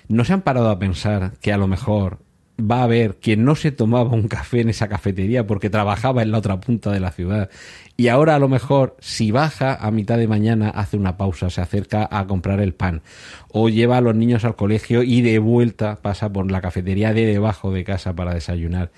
¿No 0.07 0.25
se 0.25 0.33
han 0.33 0.41
parado 0.41 0.69
a 0.69 0.79
pensar 0.79 1.33
que 1.41 1.53
a 1.53 1.57
lo 1.57 1.67
mejor 1.67 2.19
va 2.59 2.79
a 2.79 2.83
haber 2.83 3.15
quien 3.15 3.43
no 3.45 3.55
se 3.55 3.71
tomaba 3.71 4.11
un 4.11 4.27
café 4.27 4.61
en 4.61 4.69
esa 4.69 4.87
cafetería 4.87 5.47
porque 5.47 5.69
trabajaba 5.69 6.21
en 6.21 6.31
la 6.31 6.37
otra 6.37 6.59
punta 6.59 6.91
de 6.91 6.99
la 6.99 7.11
ciudad 7.11 7.49
y 7.95 8.07
ahora 8.07 8.35
a 8.35 8.39
lo 8.39 8.49
mejor 8.49 8.95
si 8.99 9.31
baja 9.31 9.75
a 9.75 9.91
mitad 9.91 10.17
de 10.17 10.27
mañana 10.27 10.69
hace 10.69 10.97
una 10.97 11.17
pausa, 11.17 11.49
se 11.49 11.61
acerca 11.61 12.07
a 12.11 12.25
comprar 12.25 12.59
el 12.59 12.73
pan 12.73 13.01
o 13.49 13.69
lleva 13.69 13.97
a 13.97 14.01
los 14.01 14.15
niños 14.15 14.45
al 14.45 14.55
colegio 14.55 15.03
y 15.03 15.21
de 15.21 15.39
vuelta 15.39 15.97
pasa 16.01 16.31
por 16.31 16.49
la 16.51 16.61
cafetería 16.61 17.13
de 17.13 17.25
debajo 17.25 17.71
de 17.71 17.83
casa 17.83 18.15
para 18.15 18.33
desayunar. 18.33 18.91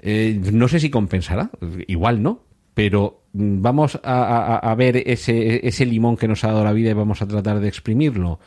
Eh, 0.00 0.40
no 0.52 0.66
sé 0.68 0.80
si 0.80 0.90
compensará, 0.90 1.50
igual 1.86 2.22
no, 2.22 2.42
pero 2.74 3.22
vamos 3.32 4.00
a, 4.02 4.56
a, 4.56 4.74
ver 4.74 4.96
ese, 5.06 5.66
ese 5.66 5.86
limón 5.86 6.16
que 6.16 6.26
nos 6.26 6.42
ha 6.42 6.48
dado 6.48 6.64
la 6.64 6.72
vida 6.72 6.90
y 6.90 6.94
vamos 6.94 7.22
a 7.22 7.28
tratar 7.28 7.60
de 7.60 7.68
exprimirlo 7.68 8.40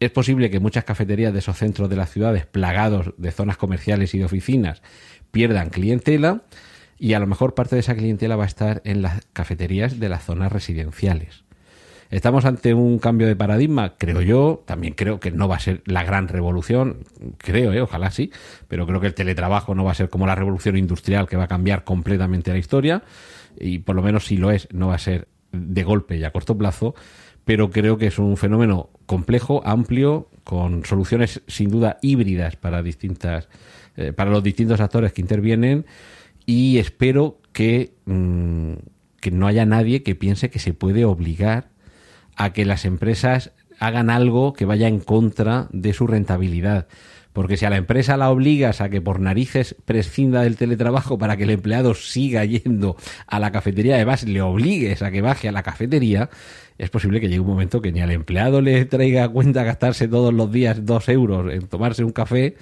es 0.00 0.10
posible 0.10 0.50
que 0.50 0.60
muchas 0.60 0.84
cafeterías 0.84 1.32
de 1.32 1.38
esos 1.38 1.56
centros 1.56 1.88
de 1.88 1.96
las 1.96 2.10
ciudades, 2.10 2.46
plagados 2.46 3.14
de 3.16 3.32
zonas 3.32 3.56
comerciales 3.56 4.14
y 4.14 4.18
de 4.18 4.24
oficinas, 4.24 4.82
pierdan 5.30 5.70
clientela 5.70 6.42
y 6.98 7.14
a 7.14 7.18
lo 7.18 7.26
mejor 7.26 7.54
parte 7.54 7.76
de 7.76 7.80
esa 7.80 7.94
clientela 7.94 8.36
va 8.36 8.44
a 8.44 8.48
estar 8.48 8.82
en 8.84 9.02
las 9.02 9.26
cafeterías 9.32 9.98
de 9.98 10.08
las 10.08 10.24
zonas 10.24 10.52
residenciales. 10.52 11.44
¿Estamos 12.08 12.44
ante 12.44 12.72
un 12.72 12.98
cambio 12.98 13.26
de 13.26 13.34
paradigma? 13.34 13.96
Creo 13.98 14.22
yo. 14.22 14.62
También 14.64 14.94
creo 14.94 15.18
que 15.18 15.32
no 15.32 15.48
va 15.48 15.56
a 15.56 15.60
ser 15.60 15.82
la 15.86 16.04
gran 16.04 16.28
revolución. 16.28 16.98
Creo, 17.38 17.72
¿eh? 17.72 17.80
ojalá 17.80 18.12
sí. 18.12 18.30
Pero 18.68 18.86
creo 18.86 19.00
que 19.00 19.08
el 19.08 19.14
teletrabajo 19.14 19.74
no 19.74 19.82
va 19.82 19.90
a 19.90 19.94
ser 19.94 20.08
como 20.08 20.24
la 20.24 20.36
revolución 20.36 20.76
industrial 20.76 21.28
que 21.28 21.36
va 21.36 21.44
a 21.44 21.48
cambiar 21.48 21.82
completamente 21.82 22.52
la 22.52 22.58
historia. 22.58 23.02
Y 23.58 23.80
por 23.80 23.96
lo 23.96 24.02
menos 24.02 24.26
si 24.26 24.36
lo 24.36 24.52
es, 24.52 24.68
no 24.72 24.88
va 24.88 24.94
a 24.94 24.98
ser 24.98 25.26
de 25.50 25.82
golpe 25.82 26.16
y 26.16 26.22
a 26.22 26.30
corto 26.30 26.56
plazo 26.56 26.94
pero 27.46 27.70
creo 27.70 27.96
que 27.96 28.08
es 28.08 28.18
un 28.18 28.36
fenómeno 28.36 28.90
complejo, 29.06 29.62
amplio, 29.64 30.28
con 30.42 30.84
soluciones 30.84 31.42
sin 31.46 31.70
duda 31.70 31.96
híbridas 32.02 32.56
para 32.56 32.82
distintas, 32.82 33.48
eh, 33.96 34.12
para 34.12 34.32
los 34.32 34.42
distintos 34.42 34.80
actores 34.80 35.12
que 35.12 35.20
intervienen 35.20 35.86
y 36.46 36.78
espero 36.78 37.40
que, 37.52 37.94
mm, 38.06 38.74
que 39.20 39.30
no 39.30 39.46
haya 39.46 39.66
nadie 39.66 40.02
que 40.02 40.14
piense 40.14 40.50
que 40.50 40.60
se 40.60 40.72
puede 40.72 41.04
obligar 41.04 41.70
a 42.36 42.52
que 42.52 42.64
las 42.64 42.84
empresas 42.84 43.52
hagan 43.78 44.08
algo 44.08 44.52
que 44.52 44.64
vaya 44.64 44.88
en 44.88 45.00
contra 45.00 45.68
de 45.72 45.92
su 45.92 46.06
rentabilidad. 46.06 46.86
Porque 47.32 47.58
si 47.58 47.66
a 47.66 47.70
la 47.70 47.76
empresa 47.76 48.16
la 48.16 48.30
obligas 48.30 48.80
a 48.80 48.88
que 48.88 49.02
por 49.02 49.20
narices 49.20 49.76
prescinda 49.84 50.40
del 50.40 50.56
teletrabajo 50.56 51.18
para 51.18 51.36
que 51.36 51.42
el 51.42 51.50
empleado 51.50 51.94
siga 51.94 52.42
yendo 52.46 52.96
a 53.26 53.38
la 53.38 53.52
cafetería, 53.52 53.96
además 53.96 54.24
le 54.24 54.40
obligues 54.40 55.02
a 55.02 55.10
que 55.10 55.20
baje 55.20 55.46
a 55.46 55.52
la 55.52 55.62
cafetería, 55.62 56.30
es 56.78 56.88
posible 56.88 57.20
que 57.20 57.28
llegue 57.28 57.40
un 57.40 57.48
momento 57.48 57.82
que 57.82 57.92
ni 57.92 58.00
al 58.00 58.10
empleado 58.10 58.62
le 58.62 58.86
traiga 58.86 59.28
cuenta 59.28 59.64
gastarse 59.64 60.08
todos 60.08 60.32
los 60.32 60.50
días 60.50 60.86
dos 60.86 61.10
euros 61.10 61.52
en 61.52 61.66
tomarse 61.66 62.04
un 62.04 62.12
café 62.12 62.56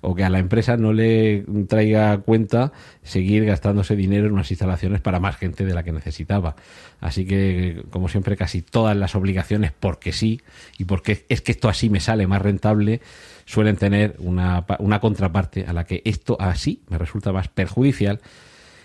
o 0.00 0.14
que 0.14 0.24
a 0.24 0.30
la 0.30 0.38
empresa 0.38 0.76
no 0.76 0.92
le 0.92 1.44
traiga 1.68 2.18
cuenta 2.18 2.72
seguir 3.02 3.44
gastándose 3.44 3.96
dinero 3.96 4.26
en 4.26 4.32
unas 4.32 4.50
instalaciones 4.50 5.00
para 5.00 5.20
más 5.20 5.36
gente 5.36 5.64
de 5.64 5.74
la 5.74 5.82
que 5.82 5.92
necesitaba. 5.92 6.56
Así 7.00 7.26
que, 7.26 7.82
como 7.90 8.08
siempre, 8.08 8.36
casi 8.36 8.62
todas 8.62 8.96
las 8.96 9.14
obligaciones, 9.14 9.72
porque 9.78 10.12
sí, 10.12 10.40
y 10.78 10.84
porque 10.84 11.24
es 11.28 11.40
que 11.42 11.52
esto 11.52 11.68
así 11.68 11.90
me 11.90 12.00
sale 12.00 12.26
más 12.26 12.42
rentable, 12.42 13.00
suelen 13.44 13.76
tener 13.76 14.16
una, 14.18 14.64
una 14.78 15.00
contraparte 15.00 15.64
a 15.66 15.72
la 15.72 15.84
que 15.84 16.02
esto 16.04 16.36
así 16.40 16.82
me 16.88 16.98
resulta 16.98 17.32
más 17.32 17.48
perjudicial 17.48 18.20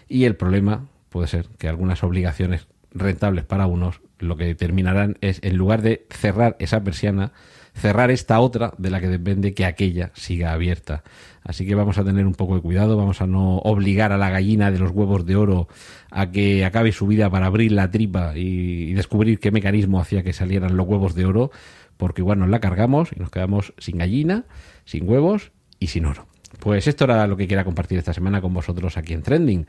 y 0.08 0.26
el 0.26 0.36
problema 0.36 0.86
puede 1.10 1.28
ser 1.28 1.48
que 1.58 1.68
algunas 1.68 2.04
obligaciones 2.04 2.68
rentables 2.94 3.46
para 3.46 3.68
unos 3.68 4.02
lo 4.20 4.38
que 4.38 4.46
determinarán 4.46 5.18
es, 5.22 5.40
en 5.44 5.58
lugar 5.58 5.82
de 5.82 6.06
cerrar 6.10 6.56
esa 6.60 6.84
persiana, 6.84 7.32
cerrar 7.76 8.10
esta 8.10 8.40
otra 8.40 8.74
de 8.78 8.90
la 8.90 9.02
que 9.02 9.08
depende 9.08 9.54
que 9.54 9.66
aquella 9.66 10.12
siga 10.14 10.54
abierta. 10.54 11.04
Así 11.44 11.68
que 11.68 11.76
vamos 11.76 11.98
a 11.98 12.04
tener 12.04 12.26
un 12.26 12.34
poco 12.34 12.56
de 12.56 12.62
cuidado, 12.62 12.98
vamos 12.98 13.22
a 13.22 13.28
no 13.28 13.58
obligar 13.58 14.12
a 14.12 14.18
la 14.18 14.30
gallina 14.30 14.72
de 14.72 14.80
los 14.80 14.92
huevos 14.92 15.26
de 15.26 15.36
oro 15.36 15.68
a 16.10 16.32
que 16.32 16.66
acabe 16.66 16.92
su 16.92 17.06
vida 17.06 17.30
para 17.30 17.46
abrir 17.46 17.72
la 17.72 17.92
tripa 17.92 18.36
y, 18.36 18.94
descubrir 18.94 19.40
qué 19.40 19.52
mecanismo 19.52 20.00
hacía 20.00 20.24
que 20.24 20.34
salieran 20.34 20.78
los 20.78 20.88
huevos 20.88 21.14
de 21.14 21.26
oro, 21.26 21.52
porque 21.98 22.22
igual 22.22 22.40
nos 22.40 22.50
la 22.50 22.60
cargamos 22.60 23.10
y 23.16 23.20
nos 23.20 23.30
quedamos 23.30 23.74
sin 23.78 23.98
gallina, 23.98 24.46
sin 24.86 25.08
huevos 25.08 25.52
y 25.80 25.88
sin 25.88 26.06
oro. 26.06 26.28
Pues 26.60 26.88
esto 26.88 27.04
era 27.04 27.28
lo 27.28 27.36
que 27.36 27.48
quería 27.48 27.66
compartir 27.66 27.98
esta 27.98 28.14
semana 28.14 28.40
con 28.40 28.54
vosotros 28.54 28.98
aquí 28.98 29.14
en 29.14 29.22
Trending. 29.22 29.68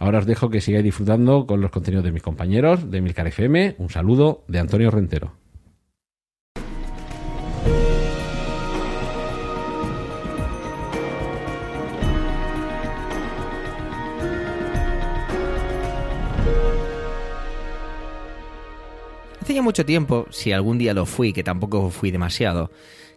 Ahora 0.00 0.18
os 0.18 0.26
dejo 0.26 0.50
que 0.50 0.60
sigáis 0.60 0.84
disfrutando 0.84 1.46
con 1.46 1.60
los 1.60 1.70
contenidos 1.70 2.04
de 2.04 2.10
mis 2.10 2.22
compañeros 2.22 2.90
de 2.90 3.00
Milcar 3.00 3.28
FM. 3.28 3.76
Un 3.78 3.88
saludo 3.88 4.44
de 4.48 4.58
Antonio 4.58 4.90
Rentero. 4.90 5.43
Hace 19.44 19.52
ya 19.52 19.60
mucho 19.60 19.84
tiempo, 19.84 20.26
si 20.30 20.52
algún 20.52 20.78
día 20.78 20.94
lo 20.94 21.04
fui, 21.04 21.34
que 21.34 21.44
tampoco 21.44 21.90
fui 21.90 22.10
demasiado, 22.10 22.70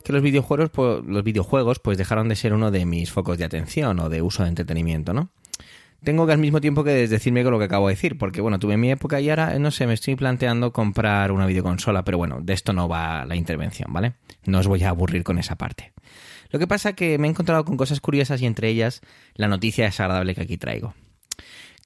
que 0.04 0.12
los 0.12 0.22
videojuegos, 0.22 0.70
pues, 0.72 1.02
los 1.06 1.24
videojuegos 1.24 1.80
pues 1.80 1.98
dejaron 1.98 2.28
de 2.28 2.36
ser 2.36 2.52
uno 2.52 2.70
de 2.70 2.86
mis 2.86 3.14
focos 3.14 3.38
de 3.38 3.46
atención 3.46 3.98
o 4.02 4.10
de 4.10 4.22
uso 4.22 4.44
de 4.44 4.50
entretenimiento, 4.50 5.14
¿no? 5.14 5.30
tengo 6.04 6.28
que 6.28 6.34
al 6.34 6.40
mismo 6.40 6.60
tiempo 6.60 6.84
que 6.84 7.08
decirme 7.08 7.44
con 7.44 7.54
lo 7.54 7.60
que 7.60 7.64
acabo 7.64 7.88
de 7.88 7.94
decir, 7.94 8.18
porque 8.18 8.42
bueno, 8.42 8.60
tuve 8.60 8.76
mi 8.76 8.92
época 8.92 9.22
y 9.22 9.30
ahora, 9.30 9.58
no 9.58 9.72
sé, 9.72 9.88
me 9.88 9.94
estoy 9.94 10.18
planteando 10.18 10.74
comprar 10.74 11.32
una 11.32 11.46
videoconsola, 11.46 12.04
pero 12.04 12.18
bueno, 12.18 12.42
de 12.42 12.52
esto 12.52 12.74
no 12.74 12.90
va 12.90 13.24
la 13.24 13.38
intervención, 13.38 13.94
¿vale? 13.94 14.16
No 14.46 14.60
os 14.60 14.68
voy 14.68 14.84
a 14.84 14.90
aburrir 14.90 15.24
con 15.24 15.40
esa 15.40 15.56
parte. 15.56 15.94
Lo 16.50 16.60
que 16.60 16.68
pasa 16.68 16.90
es 16.90 16.96
que 16.96 17.18
me 17.18 17.28
he 17.28 17.32
encontrado 17.32 17.64
con 17.64 17.78
cosas 17.78 18.02
curiosas 18.02 18.42
y 18.42 18.48
entre 18.48 18.68
ellas 18.68 19.00
la 19.36 19.48
noticia 19.48 19.86
desagradable 19.86 20.36
que 20.36 20.42
aquí 20.42 20.58
traigo. 20.58 20.94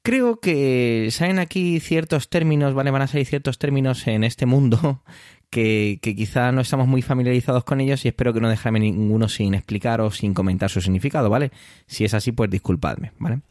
Creo 0.04 0.40
que 0.40 1.10
salen 1.12 1.38
aquí 1.38 1.80
ciertos 1.80 2.28
términos, 2.30 2.74
¿vale? 2.74 2.90
Van 2.90 3.04
a 3.04 3.08
salir 3.08 3.28
ciertos 3.28 3.60
términos 3.60 4.08
en 4.08 4.24
este 4.24 4.48
mundo 4.48 5.04
que, 5.52 6.00
que, 6.02 6.16
quizá 6.16 6.52
no 6.52 6.62
estamos 6.62 6.88
muy 6.88 7.04
familiarizados 7.04 7.64
con 7.64 7.82
ellos 7.82 8.04
y 8.06 8.08
espero 8.08 8.34
que 8.34 8.42
no 8.42 8.50
dejarme 8.50 8.80
ninguno 8.80 9.30
sin 9.30 9.54
explicar 9.54 10.02
o 10.02 10.10
sin 10.10 10.34
comentar 10.34 10.70
su 10.72 10.82
significado, 10.82 11.30
¿vale? 11.30 11.52
Si 11.86 12.04
es 12.04 12.14
así, 12.16 12.32
pues 12.32 12.50
disculpadme, 12.50 13.12
¿vale? 13.20 13.42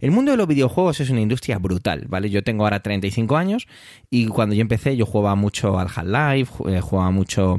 El 0.00 0.12
mundo 0.12 0.30
de 0.30 0.36
los 0.36 0.46
videojuegos 0.46 1.00
es 1.00 1.10
una 1.10 1.20
industria 1.20 1.58
brutal, 1.58 2.06
¿vale? 2.08 2.30
Yo 2.30 2.42
tengo 2.42 2.64
ahora 2.64 2.80
35 2.80 3.36
años 3.36 3.66
y 4.10 4.26
cuando 4.26 4.54
yo 4.54 4.62
empecé 4.62 4.96
yo 4.96 5.04
jugaba 5.04 5.34
mucho 5.34 5.78
al 5.78 5.88
Half-Life, 5.94 6.80
jugaba 6.80 7.10
mucho 7.10 7.58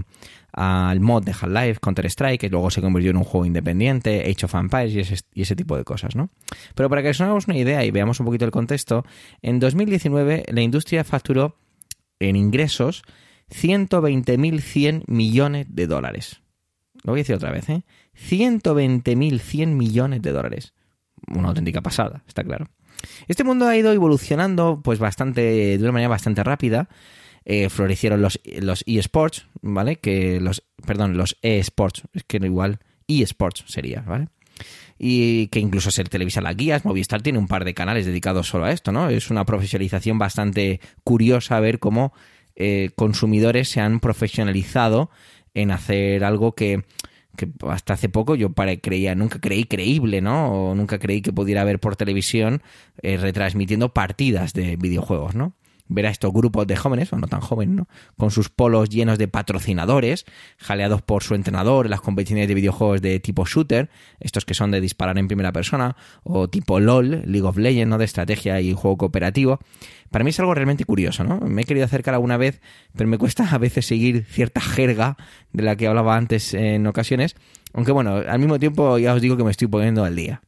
al 0.62 1.00
mod 1.00 1.24
de 1.24 1.32
Half-Life, 1.32 1.80
Counter-Strike, 1.82 2.42
que 2.42 2.50
luego 2.50 2.70
se 2.70 2.82
convirtió 2.82 3.12
en 3.12 3.18
un 3.18 3.24
juego 3.24 3.46
independiente, 3.46 4.22
Age 4.22 4.46
of 4.46 4.56
Empires 4.56 5.14
y 5.34 5.42
ese, 5.42 5.56
tipo 5.56 5.78
de 5.78 5.84
cosas, 5.84 6.16
¿no? 6.16 6.30
Pero 6.76 6.90
para 6.90 7.02
que 7.02 7.10
os 7.10 7.22
hagamos 7.22 7.48
una 7.48 7.58
idea 7.58 7.86
y 7.86 7.92
veamos 7.92 8.20
un 8.20 8.26
poquito 8.26 8.46
el 8.46 8.52
contexto, 8.52 9.06
en 9.42 9.60
2019 9.60 10.46
la 10.50 10.62
industria 10.62 11.04
facturó 11.04 11.56
en 12.20 12.36
ingresos 12.36 13.04
120.100 13.50 15.04
millones 15.08 15.68
de 15.70 15.88
dólares. 15.88 16.42
Lo 17.04 17.14
voy 17.14 17.20
a 17.20 17.22
decir 17.22 17.36
otra 17.36 17.52
vez, 17.52 17.70
¿eh? 17.70 17.84
120.100 18.30 19.68
millones 19.68 20.22
de 20.22 20.32
dólares 20.32 20.74
una 21.28 21.50
auténtica 21.50 21.82
pasada, 21.82 22.24
está 22.28 22.44
claro. 22.44 22.68
Este 23.28 23.44
mundo 23.44 23.68
ha 23.68 23.78
ido 23.78 23.92
evolucionando 23.94 24.82
pues 24.84 25.00
bastante, 25.00 25.78
de 25.78 25.84
una 25.84 25.92
manera 25.92 26.10
bastante 26.10 26.44
rápida. 26.44 26.90
Eh, 27.52 27.68
florecieron 27.70 28.22
los, 28.22 28.40
los 28.62 28.84
eSports, 28.86 29.48
¿vale? 29.64 29.96
Que 29.96 30.40
los, 30.40 30.62
perdón, 30.86 31.18
los 31.18 31.36
eSports, 31.42 32.04
es 32.14 32.24
que 32.24 32.38
igual 32.38 32.78
eSports 33.08 33.64
sería, 33.66 34.02
¿vale? 34.02 34.28
Y 35.00 35.48
que 35.48 35.60
incluso 35.60 35.90
se 35.90 36.04
televisa 36.04 36.42
las 36.42 36.56
guías, 36.56 36.86
Movistar 36.86 37.24
tiene 37.24 37.40
un 37.40 37.48
par 37.48 37.66
de 37.66 37.74
canales 37.74 38.06
dedicados 38.06 38.48
solo 38.48 38.66
a 38.66 38.72
esto, 38.72 38.92
¿no? 38.92 39.10
Es 39.10 39.32
una 39.32 39.46
profesionalización 39.46 40.20
bastante 40.20 40.80
curiosa 41.04 41.60
ver 41.60 41.80
cómo 41.80 42.14
eh, 42.56 42.92
consumidores 42.96 43.68
se 43.68 43.82
han 43.82 44.00
profesionalizado 44.00 45.10
en 45.56 45.72
hacer 45.72 46.24
algo 46.24 46.54
que 46.54 46.84
que 47.36 47.50
hasta 47.70 47.94
hace 47.94 48.10
poco 48.10 48.36
yo 48.36 48.54
creía, 48.54 49.16
nunca 49.16 49.40
creí 49.40 49.64
creíble, 49.64 50.22
¿no? 50.22 50.52
O 50.52 50.76
nunca 50.76 51.00
creí 51.00 51.22
que 51.22 51.32
pudiera 51.32 51.62
haber 51.62 51.80
por 51.80 51.96
televisión 51.96 52.62
eh, 53.02 53.18
retransmitiendo 53.18 53.94
partidas 53.94 54.54
de 54.54 54.76
videojuegos, 54.76 55.36
¿no? 55.36 55.56
Ver 55.90 56.06
a 56.06 56.10
estos 56.10 56.32
grupos 56.32 56.66
de 56.68 56.78
jóvenes, 56.78 57.12
o 57.12 57.18
no 57.18 57.28
tan 57.28 57.42
jóvenes, 57.42 57.76
¿no? 57.76 57.88
Con 58.18 58.32
sus 58.32 58.50
polos 58.50 58.90
llenos 58.90 59.18
de 59.18 59.28
patrocinadores, 59.28 60.26
jaleados 60.58 61.02
por 61.02 61.24
su 61.24 61.36
entrenador 61.36 61.88
en 61.88 61.90
las 61.90 62.02
competiciones 62.02 62.48
de 62.48 62.54
videojuegos 62.54 63.02
de 63.02 63.20
tipo 63.20 63.46
shooter, 63.46 63.90
estos 64.20 64.46
que 64.46 64.54
son 64.54 64.72
de 64.72 64.80
disparar 64.80 65.18
en 65.18 65.28
primera 65.28 65.52
persona, 65.52 65.98
o 66.24 66.48
tipo 66.48 66.80
LOL, 66.80 67.24
League 67.26 67.48
of 67.48 67.58
Legends, 67.58 67.90
¿no? 67.90 67.98
De 67.98 68.06
estrategia 68.06 68.62
y 68.62 68.74
juego 68.74 68.98
cooperativo. 68.98 69.60
Para 70.12 70.24
mí 70.24 70.30
es 70.30 70.40
algo 70.40 70.54
realmente 70.54 70.86
curioso, 70.86 71.24
¿no? 71.24 71.40
Me 71.40 71.64
he 71.64 71.66
querido 71.66 71.86
acercar 71.86 72.14
alguna 72.14 72.38
vez, 72.38 72.62
pero 72.96 73.10
me 73.10 73.18
cuesta 73.18 73.48
a 73.50 73.58
veces 73.58 73.86
seguir 73.86 74.26
cierta 74.26 74.62
jerga 74.62 75.18
de 75.52 75.64
la 75.64 75.76
que 75.76 75.88
hablaba 75.88 76.16
antes 76.16 76.54
en 76.54 76.86
ocasiones, 76.88 77.36
aunque 77.74 77.92
bueno, 77.92 78.16
al 78.16 78.40
mismo 78.40 78.60
tiempo 78.60 78.98
ya 78.98 79.14
os 79.14 79.22
digo 79.22 79.38
que 79.38 79.44
me 79.44 79.52
estoy 79.52 79.68
poniendo 79.68 80.04
al 80.04 80.16
día. 80.16 80.42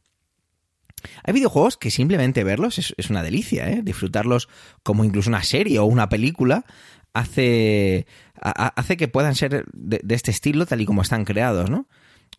Hay 1.24 1.34
videojuegos 1.34 1.76
que 1.76 1.90
simplemente 1.90 2.44
verlos 2.44 2.78
es, 2.78 3.10
una 3.10 3.22
delicia, 3.22 3.68
¿eh? 3.70 3.80
disfrutarlos 3.82 4.48
como 4.82 5.04
incluso 5.04 5.30
una 5.30 5.42
serie 5.42 5.78
o 5.78 5.84
una 5.84 6.08
película 6.08 6.64
hace, 7.12 8.06
hace 8.40 8.96
que 8.96 9.08
puedan 9.08 9.34
ser 9.34 9.64
de, 9.72 10.00
este 10.08 10.30
estilo 10.30 10.66
tal 10.66 10.80
y 10.80 10.86
como 10.86 11.02
están 11.02 11.24
creados, 11.24 11.70
¿no? 11.70 11.86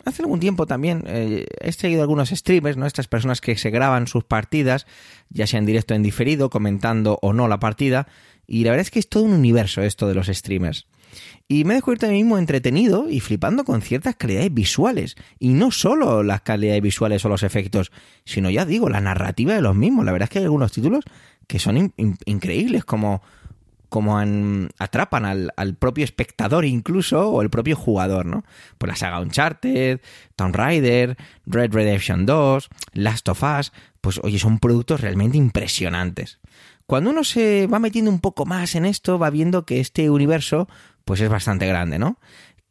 Hace 0.06 0.24
algún 0.24 0.40
tiempo 0.40 0.66
también 0.66 1.04
eh, 1.08 1.46
he 1.62 1.72
seguido 1.72 2.02
algunos 2.02 2.30
streamers, 2.30 2.76
¿no? 2.76 2.86
Estas 2.86 3.08
personas 3.08 3.40
que 3.40 3.56
se 3.56 3.70
graban 3.70 4.08
sus 4.08 4.24
partidas, 4.24 4.86
ya 5.30 5.48
sea 5.48 5.60
en 5.60 5.66
directo 5.66 5.94
o 5.94 5.98
en 5.98 6.04
diferido, 6.04 6.50
comentando 6.50 7.20
o 7.22 7.32
no 7.32 7.48
la 7.48 7.60
partida. 7.60 8.08
Y 8.46 8.64
la 8.66 8.72
verdad 8.72 8.82
es 8.82 8.92
que 8.92 9.00
es 9.00 9.08
todo 9.08 9.24
un 9.24 9.34
universo 9.34 9.82
esto 9.82 10.08
de 10.08 10.16
los 10.16 10.28
streamers. 10.28 10.88
Y 11.48 11.64
me 11.64 11.74
he 11.74 11.76
descubierto 11.76 12.06
a 12.06 12.10
mí 12.10 12.24
mismo 12.24 12.38
entretenido 12.38 13.10
y 13.10 13.20
flipando 13.20 13.64
con 13.64 13.82
ciertas 13.82 14.16
calidades 14.16 14.54
visuales. 14.54 15.16
Y 15.40 15.50
no 15.50 15.72
solo 15.72 16.24
las 16.24 16.42
calidades 16.42 16.82
visuales 16.82 17.24
o 17.26 17.30
los 17.30 17.44
efectos, 17.44 17.92
sino 18.26 18.50
ya 18.50 18.66
digo, 18.66 18.90
la 18.90 19.02
narrativa 19.02 19.54
de 19.54 19.62
los 19.62 19.76
mismos. 19.76 20.06
La 20.06 20.12
verdad 20.12 20.26
es 20.28 20.30
que 20.32 20.40
hay 20.40 20.46
algunos 20.46 20.72
títulos 20.72 21.04
que 21.48 21.60
son 21.60 21.94
increíbles, 22.26 22.86
como, 22.86 23.22
como 23.90 24.18
atrapan 24.80 25.52
al, 25.56 25.76
propio 25.76 26.04
espectador 26.04 26.66
incluso, 26.66 27.30
o 27.30 27.42
el 27.42 27.50
propio 27.50 27.76
jugador, 27.76 28.26
¿no? 28.26 28.44
Pues 28.78 28.90
la 28.90 28.96
saga 28.96 29.20
Uncharted, 29.20 30.00
Tomb 30.36 30.56
Raider, 30.56 31.18
Red 31.46 31.74
Redemption 31.74 32.26
2, 32.26 32.70
Last 32.94 33.30
of 33.30 33.44
Us, 33.44 33.72
pues 34.02 34.20
oye, 34.24 34.40
son 34.40 34.60
productos 34.60 35.02
realmente 35.02 35.38
impresionantes. 35.38 36.40
Cuando 36.86 37.12
uno 37.12 37.24
se 37.24 37.68
va 37.68 37.80
metiendo 37.80 38.12
un 38.12 38.20
poco 38.20 38.46
más 38.46 38.76
en 38.76 38.86
esto, 38.86 39.18
va 39.18 39.30
viendo 39.30 39.66
que 39.66 39.80
este 39.80 40.10
universo 40.10 40.68
pues 41.06 41.22
es 41.22 41.30
bastante 41.30 41.68
grande, 41.68 42.00
¿no? 42.00 42.20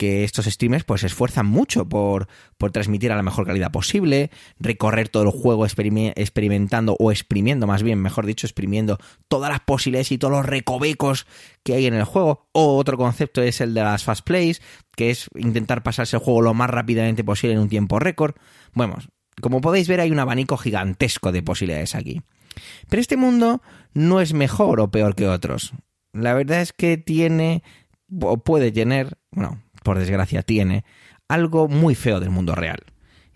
que 0.03 0.25
estos 0.25 0.47
streamers 0.47 0.83
pues 0.83 1.03
se 1.03 1.07
esfuerzan 1.07 1.47
mucho 1.47 1.88
por, 1.88 2.27
por, 2.59 2.73
transmitir 2.73 3.12
a 3.12 3.16
la 3.16 3.23
mejor 3.23 3.47
calidad 3.47 3.71
posible, 3.71 4.33
recorrer 4.59 5.09
todo 5.09 5.23
el 5.23 5.31
juego 5.31 5.64
experimentando 5.64 6.97
o 6.99 7.12
exprimiendo, 7.12 7.68
más 7.68 7.85
bien, 7.85 8.01
mejor 8.01 8.27
dicho, 8.27 8.45
exprimiendo 8.45 8.99
todas 9.29 9.53
las 9.53 9.61
posibilidades 9.61 10.11
y 10.11 10.18
todos 10.18 10.33
los 10.33 10.45
recovecos 10.45 11.29
que 11.62 11.75
hay 11.75 11.87
en 11.87 11.95
el 11.95 12.03
juego. 12.03 12.49
O 12.51 12.79
otro 12.79 12.97
concepto 12.97 13.42
es 13.42 13.61
el 13.61 13.75
de 13.75 13.83
las 13.83 14.03
fast 14.03 14.25
plays, 14.25 14.61
que 14.97 15.11
es 15.11 15.29
intentar 15.37 15.85
pasarse 15.85 16.16
el 16.16 16.23
juego 16.23 16.42
lo 16.42 16.53
más 16.53 16.71
rápidamente 16.71 17.23
posible 17.23 17.55
en 17.55 17.61
un 17.61 17.68
tiempo 17.68 18.01
récord. 18.01 18.35
Bueno, 18.73 18.97
como 19.40 19.61
podéis 19.61 19.87
ver 19.87 20.01
hay 20.01 20.11
un 20.11 20.18
abanico 20.18 20.57
gigantesco 20.57 21.31
de 21.31 21.45
posibilidades 21.45 21.95
aquí. 21.95 22.23
Pero 22.88 23.01
este 23.01 23.16
mundo 23.16 23.62
no 23.95 24.21
es 24.21 24.33
mejor 24.33 24.81
o 24.81 24.90
peor 24.90 25.14
que 25.14 25.29
otros. 25.29 25.75
La 26.12 26.35
verdad 26.35 26.61
es 26.61 26.73
que 26.73 26.99
tiene 26.99 27.62
o 28.20 28.38
puede 28.38 28.72
tener, 28.72 29.18
bueno, 29.31 29.62
por 29.83 29.98
desgracia 29.98 30.42
tiene, 30.42 30.85
algo 31.29 31.68
muy 31.68 31.94
feo 31.94 32.20
del 32.20 32.31
mundo 32.31 32.55
real. 32.55 32.81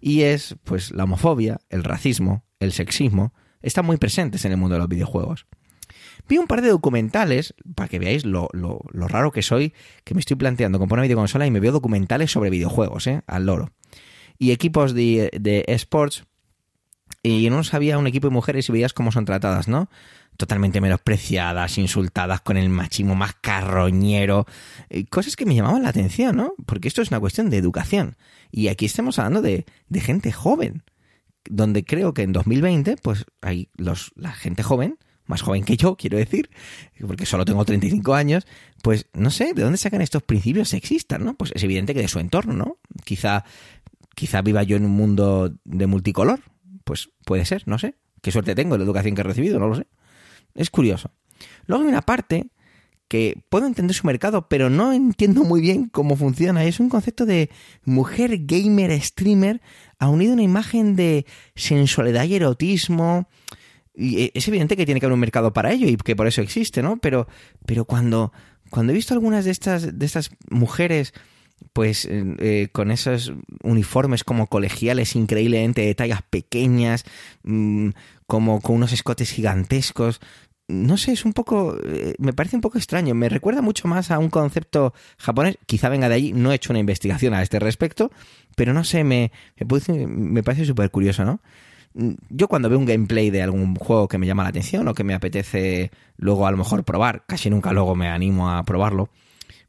Y 0.01 0.23
es, 0.23 0.57
pues, 0.65 0.93
la 0.93 1.05
homofobia, 1.05 1.59
el 1.71 1.85
racismo, 1.85 2.45
el 2.61 2.73
sexismo, 2.73 3.33
están 3.63 3.87
muy 3.87 3.97
presentes 3.97 4.45
en 4.45 4.53
el 4.53 4.59
mundo 4.59 4.75
de 4.75 4.81
los 4.81 4.89
videojuegos. 4.89 5.47
Vi 6.29 6.39
un 6.39 6.47
par 6.47 6.63
de 6.63 6.69
documentales, 6.69 7.55
para 7.75 7.89
que 7.89 7.99
veáis 7.99 8.25
lo, 8.25 8.49
lo, 8.53 8.81
raro 8.93 9.31
que 9.33 9.43
soy, 9.43 9.73
que 10.05 10.15
me 10.15 10.21
estoy 10.21 10.37
planteando 10.37 10.79
comprar 10.79 10.99
una 10.99 11.05
videoconsola 11.05 11.47
y 11.47 11.51
me 11.51 11.61
veo 11.61 11.73
documentales 11.73 12.31
sobre 12.33 12.51
videojuegos, 12.51 13.07
¿eh? 13.07 13.23
Al 13.27 13.47
loro. 13.47 13.71
Y 14.39 14.51
equipos 14.51 14.93
de, 14.93 15.31
de 15.39 15.65
y 17.23 17.51
no 17.51 17.65
sabía 17.65 17.99
un 17.99 18.07
equipo 18.07 18.29
de 18.29 18.35
mujeres 18.35 18.69
y 18.69 18.73
veías 18.73 18.93
cómo 18.93 19.11
son 19.11 19.25
tratadas, 19.25 19.69
¿no? 19.69 19.89
Totalmente 20.37 20.81
menospreciadas, 20.81 21.79
insultadas 21.79 22.41
con 22.41 22.57
el 22.57 22.69
machismo 22.69 23.15
más 23.15 23.35
carroñero, 23.41 24.47
eh, 24.91 25.07
cosas 25.07 25.37
que 25.37 25.47
me 25.47 25.55
llamaban 25.55 25.83
la 25.83 25.91
atención, 25.91 26.37
¿no? 26.37 26.55
Porque 26.67 26.89
esto 26.89 27.03
es 27.03 27.11
una 27.11 27.21
cuestión 27.21 27.51
de 27.51 27.59
educación. 27.59 28.17
Y 28.51 28.69
aquí 28.69 28.87
estamos 28.87 29.19
hablando 29.19 29.43
de, 29.43 29.67
de 29.89 30.01
gente 30.01 30.33
joven, 30.33 30.83
donde 31.49 31.85
creo 31.85 32.15
que 32.15 32.23
en 32.23 32.33
2020, 32.33 32.97
pues 32.97 33.25
hay 33.41 33.69
los, 33.77 34.13
la 34.17 34.33
gente 34.33 34.63
joven, 34.63 34.99
más 35.27 35.43
joven 35.43 35.65
que 35.65 35.77
yo, 35.77 35.97
quiero 35.97 36.19
decir, 36.19 36.51
porque 37.07 37.27
solo 37.27 37.45
tengo 37.45 37.65
35 37.65 38.15
años, 38.15 38.47
pues 38.83 39.07
no 39.13 39.31
sé, 39.31 39.53
¿de 39.55 39.63
dónde 39.63 39.79
sacan 39.79 40.01
estos 40.01 40.23
principios 40.23 40.69
sexistas, 40.69 41.21
no? 41.21 41.35
Pues 41.35 41.53
es 41.55 41.63
evidente 41.65 41.95
que 41.95 42.01
de 42.01 42.09
su 42.09 42.19
entorno, 42.19 42.55
¿no? 42.55 42.79
Quizá, 43.05 43.45
quizá 44.15 44.43
viva 44.43 44.63
yo 44.63 44.77
en 44.77 44.85
un 44.85 44.93
mundo 44.93 45.55
de 45.65 45.87
multicolor, 45.87 46.41
pues 46.85 47.11
puede 47.25 47.45
ser, 47.45 47.65
no 47.67 47.79
sé. 47.79 47.97
Qué 48.23 48.33
suerte 48.33 48.55
tengo 48.55 48.77
la 48.77 48.85
educación 48.85 49.15
que 49.15 49.21
he 49.21 49.25
recibido, 49.25 49.59
no 49.59 49.69
lo 49.69 49.77
sé. 49.77 49.87
Es 50.57 50.71
curioso. 50.71 51.11
Luego 51.67 51.85
hay 51.85 51.89
una 51.89 52.03
parte 52.03 52.49
que 53.09 53.41
puedo 53.51 53.67
entender 53.67 53.95
su 53.95 54.07
mercado, 54.07 54.49
pero 54.49 54.69
no 54.69 54.93
entiendo 54.93 55.45
muy 55.45 55.61
bien 55.61 55.89
cómo 55.89 56.17
funciona. 56.17 56.65
Es 56.65 56.81
un 56.81 56.89
concepto 56.89 57.25
de 57.25 57.51
mujer 57.85 58.39
gamer 58.47 59.01
streamer 59.01 59.61
ha 59.99 60.09
unido 60.09 60.33
una 60.33 60.43
imagen 60.43 60.97
de 60.97 61.25
sensualidad 61.55 62.25
y 62.25 62.35
erotismo. 62.35 63.29
Y 63.95 64.25
e, 64.25 64.33
es 64.35 64.49
evidente 64.49 64.77
que 64.77 64.85
tiene 64.85 65.01
que 65.01 65.07
haber 65.07 65.15
un 65.15 65.21
mercado 65.21 65.53
para 65.53 65.73
ello 65.73 65.89
y 65.89 65.97
que 65.97 66.17
por 66.17 66.27
eso 66.27 66.43
existe, 66.43 66.83
¿no? 66.83 66.99
Pero, 66.99 67.29
pero 67.65 67.85
cuando, 67.85 68.33
cuando 68.71 68.93
he 68.93 68.97
visto 68.97 69.15
algunas 69.15 69.45
de 69.45 69.53
estas, 69.53 69.99
de 69.99 70.07
estas 70.07 70.31
mujeres 70.51 71.15
pues 71.73 72.05
eh, 72.05 72.25
eh, 72.39 72.69
con 72.73 72.91
esos 72.91 73.33
uniformes 73.63 74.25
como 74.25 74.47
colegiales 74.47 75.17
increíblemente 75.17 75.83
de 75.83 75.95
tallas 75.95 76.21
pequeñas, 76.29 77.05
mm, 77.45 77.91
como 78.27 78.61
con 78.61 78.77
unos 78.77 78.93
escotes 78.93 79.31
gigantescos, 79.31 80.21
no 80.69 80.97
sé, 80.97 81.13
es 81.13 81.25
un 81.25 81.33
poco, 81.33 81.77
eh, 81.85 82.15
me 82.19 82.33
parece 82.33 82.57
un 82.57 82.63
poco 82.63 82.79
extraño, 82.79 83.15
me 83.15 83.29
recuerda 83.29 83.63
mucho 83.63 83.87
más 83.87 84.11
a 84.11 84.19
un 84.19 84.31
concepto 84.31 84.95
japonés, 85.17 85.59
quizá 85.67 85.89
venga 85.89 86.09
de 86.09 86.17
allí, 86.17 86.33
no 86.33 86.51
he 86.51 86.57
hecho 86.57 86.73
una 86.73 86.81
investigación 86.81 87.35
a 87.35 87.43
este 87.43 87.61
respecto, 87.61 88.11
pero 88.57 88.73
no 88.73 88.83
sé, 88.83 89.05
me, 89.05 89.31
me, 89.59 90.43
parece 90.43 90.65
súper 90.65 90.91
curioso, 90.91 91.25
¿no? 91.25 91.41
Mm, 91.95 92.15
yo 92.31 92.49
cuando 92.49 92.69
veo 92.69 92.79
un 92.79 92.87
gameplay 92.87 93.31
de 93.31 93.43
algún 93.43 93.77
juego 93.77 94.09
que 94.09 94.19
me 94.19 94.27
llama 94.27 94.43
la 94.43 94.49
atención 94.49 94.89
o 94.89 94.95
que 94.95 95.05
me 95.05 95.15
apetece 95.15 95.91
luego 96.17 96.47
a 96.47 96.51
lo 96.51 96.57
mejor 96.57 96.85
probar, 96.85 97.25
casi 97.27 97.49
nunca 97.49 97.73
luego 97.73 97.95
me 97.95 98.09
animo 98.09 98.51
a 98.51 98.63
probarlo, 98.65 99.11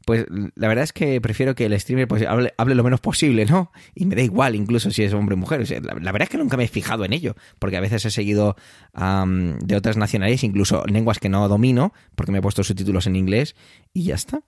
pues 0.08 0.26
la 0.56 0.70
verdad 0.70 0.86
es 0.86 0.93
que 0.93 1.20
prefiero 1.20 1.54
que 1.54 1.65
el 1.65 1.78
streamer 1.78 2.08
pues, 2.08 2.24
hable, 2.26 2.76
lo 2.76 2.84
menos 2.86 3.02
posible, 3.02 3.46
¿no? 3.46 3.74
Y 3.93 4.06
me 4.06 4.15
da 4.15 4.22
igual 4.22 4.56
incluso 4.56 4.89
si 4.89 5.04
es 5.04 5.12
hombre 5.12 5.34
o 5.34 5.38
mujer. 5.38 5.70
la, 5.84 5.96
verdad 5.96 6.22
es 6.22 6.30
que 6.30 6.38
nunca 6.38 6.56
me 6.56 6.63
he 6.63 6.70
fijado 6.70 7.04
en 7.04 7.12
ello, 7.12 7.36
porque 7.60 7.76
a 7.76 7.82
veces 7.82 8.06
he 8.06 8.10
seguido 8.10 8.56
de 8.96 9.76
otras 9.76 9.98
nacionalidades, 9.98 10.46
incluso 10.46 10.86
lenguas 10.86 11.20
que 11.20 11.28
no 11.28 11.50
domino, 11.50 11.91
porque 12.15 12.32
me 12.32 12.38
he 12.38 12.41
puesto 12.41 12.63
subtítulos 12.63 13.06
en 13.06 13.17
inglés 13.17 13.58
y 13.91 14.04
ya 14.04 14.15
está. 14.15 14.43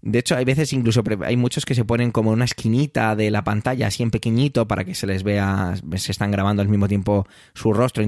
De 0.00 0.20
hecho, 0.20 0.36
hay 0.36 0.44
veces 0.44 0.72
incluso 0.72 1.02
hay 1.24 1.36
muchos 1.36 1.66
que 1.66 1.74
se 1.74 1.84
ponen 1.84 2.12
como 2.12 2.30
una 2.30 2.44
esquinita 2.44 3.16
de 3.16 3.32
la 3.32 3.42
pantalla 3.42 3.88
así 3.88 4.04
en 4.04 4.12
pequeñito 4.12 4.68
para 4.68 4.84
que 4.84 4.94
se 4.94 5.08
les 5.08 5.24
vea, 5.24 5.74
se 5.96 6.12
están 6.12 6.30
grabando 6.30 6.62
al 6.62 6.68
mismo 6.68 6.86
tiempo 6.86 7.26
su 7.52 7.72
rostro. 7.72 8.04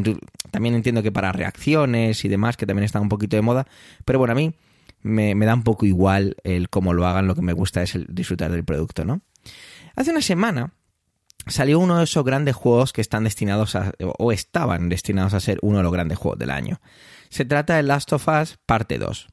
También 0.53 0.77
entiendo 0.77 1.03
que 1.03 1.11
para 1.11 1.33
reacciones 1.33 2.25
y 2.25 2.29
demás, 2.29 2.57
que 2.57 2.65
también 2.65 2.85
está 2.85 3.01
un 3.01 3.09
poquito 3.09 3.35
de 3.35 3.43
moda, 3.43 3.67
pero 4.05 4.21
bueno, 4.21 4.31
a 4.31 4.37
mí 4.37 4.55
me, 5.03 5.35
da 5.35 5.55
un 5.55 5.65
poco 5.65 5.87
igual 5.87 6.37
el 6.45 6.69
cómo 6.71 6.95
lo 6.95 7.07
hagan, 7.07 7.27
lo 7.27 7.35
que 7.35 7.43
me 7.43 7.53
gusta 7.53 7.83
es 7.83 7.95
el 7.95 8.07
disfrutar 8.09 8.51
del 8.51 8.65
producto, 8.65 9.05
¿no? 9.05 9.21
Hace 9.97 10.11
una 10.11 10.23
semana 10.23 10.73
salió 11.47 11.79
uno 11.79 11.99
de 11.99 12.05
esos 12.05 12.25
grandes 12.25 12.55
juegos 12.55 12.93
que 12.93 13.01
están 13.01 13.25
destinados 13.25 13.75
a, 13.75 13.93
o 14.19 14.33
estaban 14.33 14.89
destinados 14.89 15.35
a 15.35 15.41
ser 15.41 15.59
uno 15.63 15.79
de 15.79 15.83
los 15.83 15.93
grandes 15.93 16.19
juegos 16.19 16.39
del 16.39 16.51
año. 16.51 16.81
Se 17.29 17.45
trata 17.45 17.77
de 17.77 17.83
Last 17.83 18.13
of 18.13 18.29
Us 18.29 18.59
Parte 18.65 18.99
2. 18.99 19.29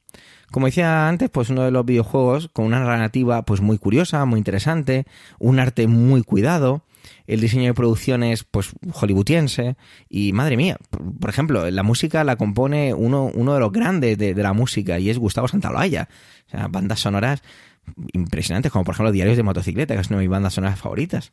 Como 0.50 0.66
decía 0.66 1.08
antes, 1.08 1.30
pues 1.30 1.48
uno 1.50 1.62
de 1.62 1.70
los 1.70 1.84
videojuegos 1.84 2.48
con 2.52 2.64
una 2.64 2.80
narrativa 2.80 3.44
pues 3.44 3.60
muy 3.60 3.78
curiosa, 3.78 4.24
muy 4.24 4.38
interesante, 4.38 5.06
un 5.38 5.60
arte 5.60 5.86
muy 5.86 6.24
cuidado, 6.24 6.82
el 7.26 7.40
diseño 7.40 7.64
de 7.64 7.74
producciones 7.74 8.44
pues 8.44 8.70
hollywoodiense 8.92 9.76
y 10.08 10.32
madre 10.32 10.56
mía, 10.56 10.76
por 11.20 11.30
ejemplo, 11.30 11.70
la 11.70 11.82
música 11.82 12.24
la 12.24 12.36
compone 12.36 12.94
uno, 12.94 13.30
uno 13.34 13.54
de 13.54 13.60
los 13.60 13.72
grandes 13.72 14.18
de, 14.18 14.34
la 14.34 14.52
música 14.52 14.98
y 14.98 15.10
es 15.10 15.18
Gustavo 15.18 15.48
Santaolalla. 15.48 16.08
O 16.46 16.50
sea, 16.50 16.68
bandas 16.68 17.00
sonoras 17.00 17.42
impresionantes, 18.12 18.70
como 18.72 18.84
por 18.84 18.94
ejemplo 18.94 19.12
Diarios 19.12 19.36
de 19.36 19.42
Motocicleta, 19.42 19.94
que 19.94 20.00
es 20.00 20.08
una 20.08 20.18
de 20.18 20.24
mis 20.24 20.30
bandas 20.30 20.54
sonoras 20.54 20.78
favoritas. 20.78 21.32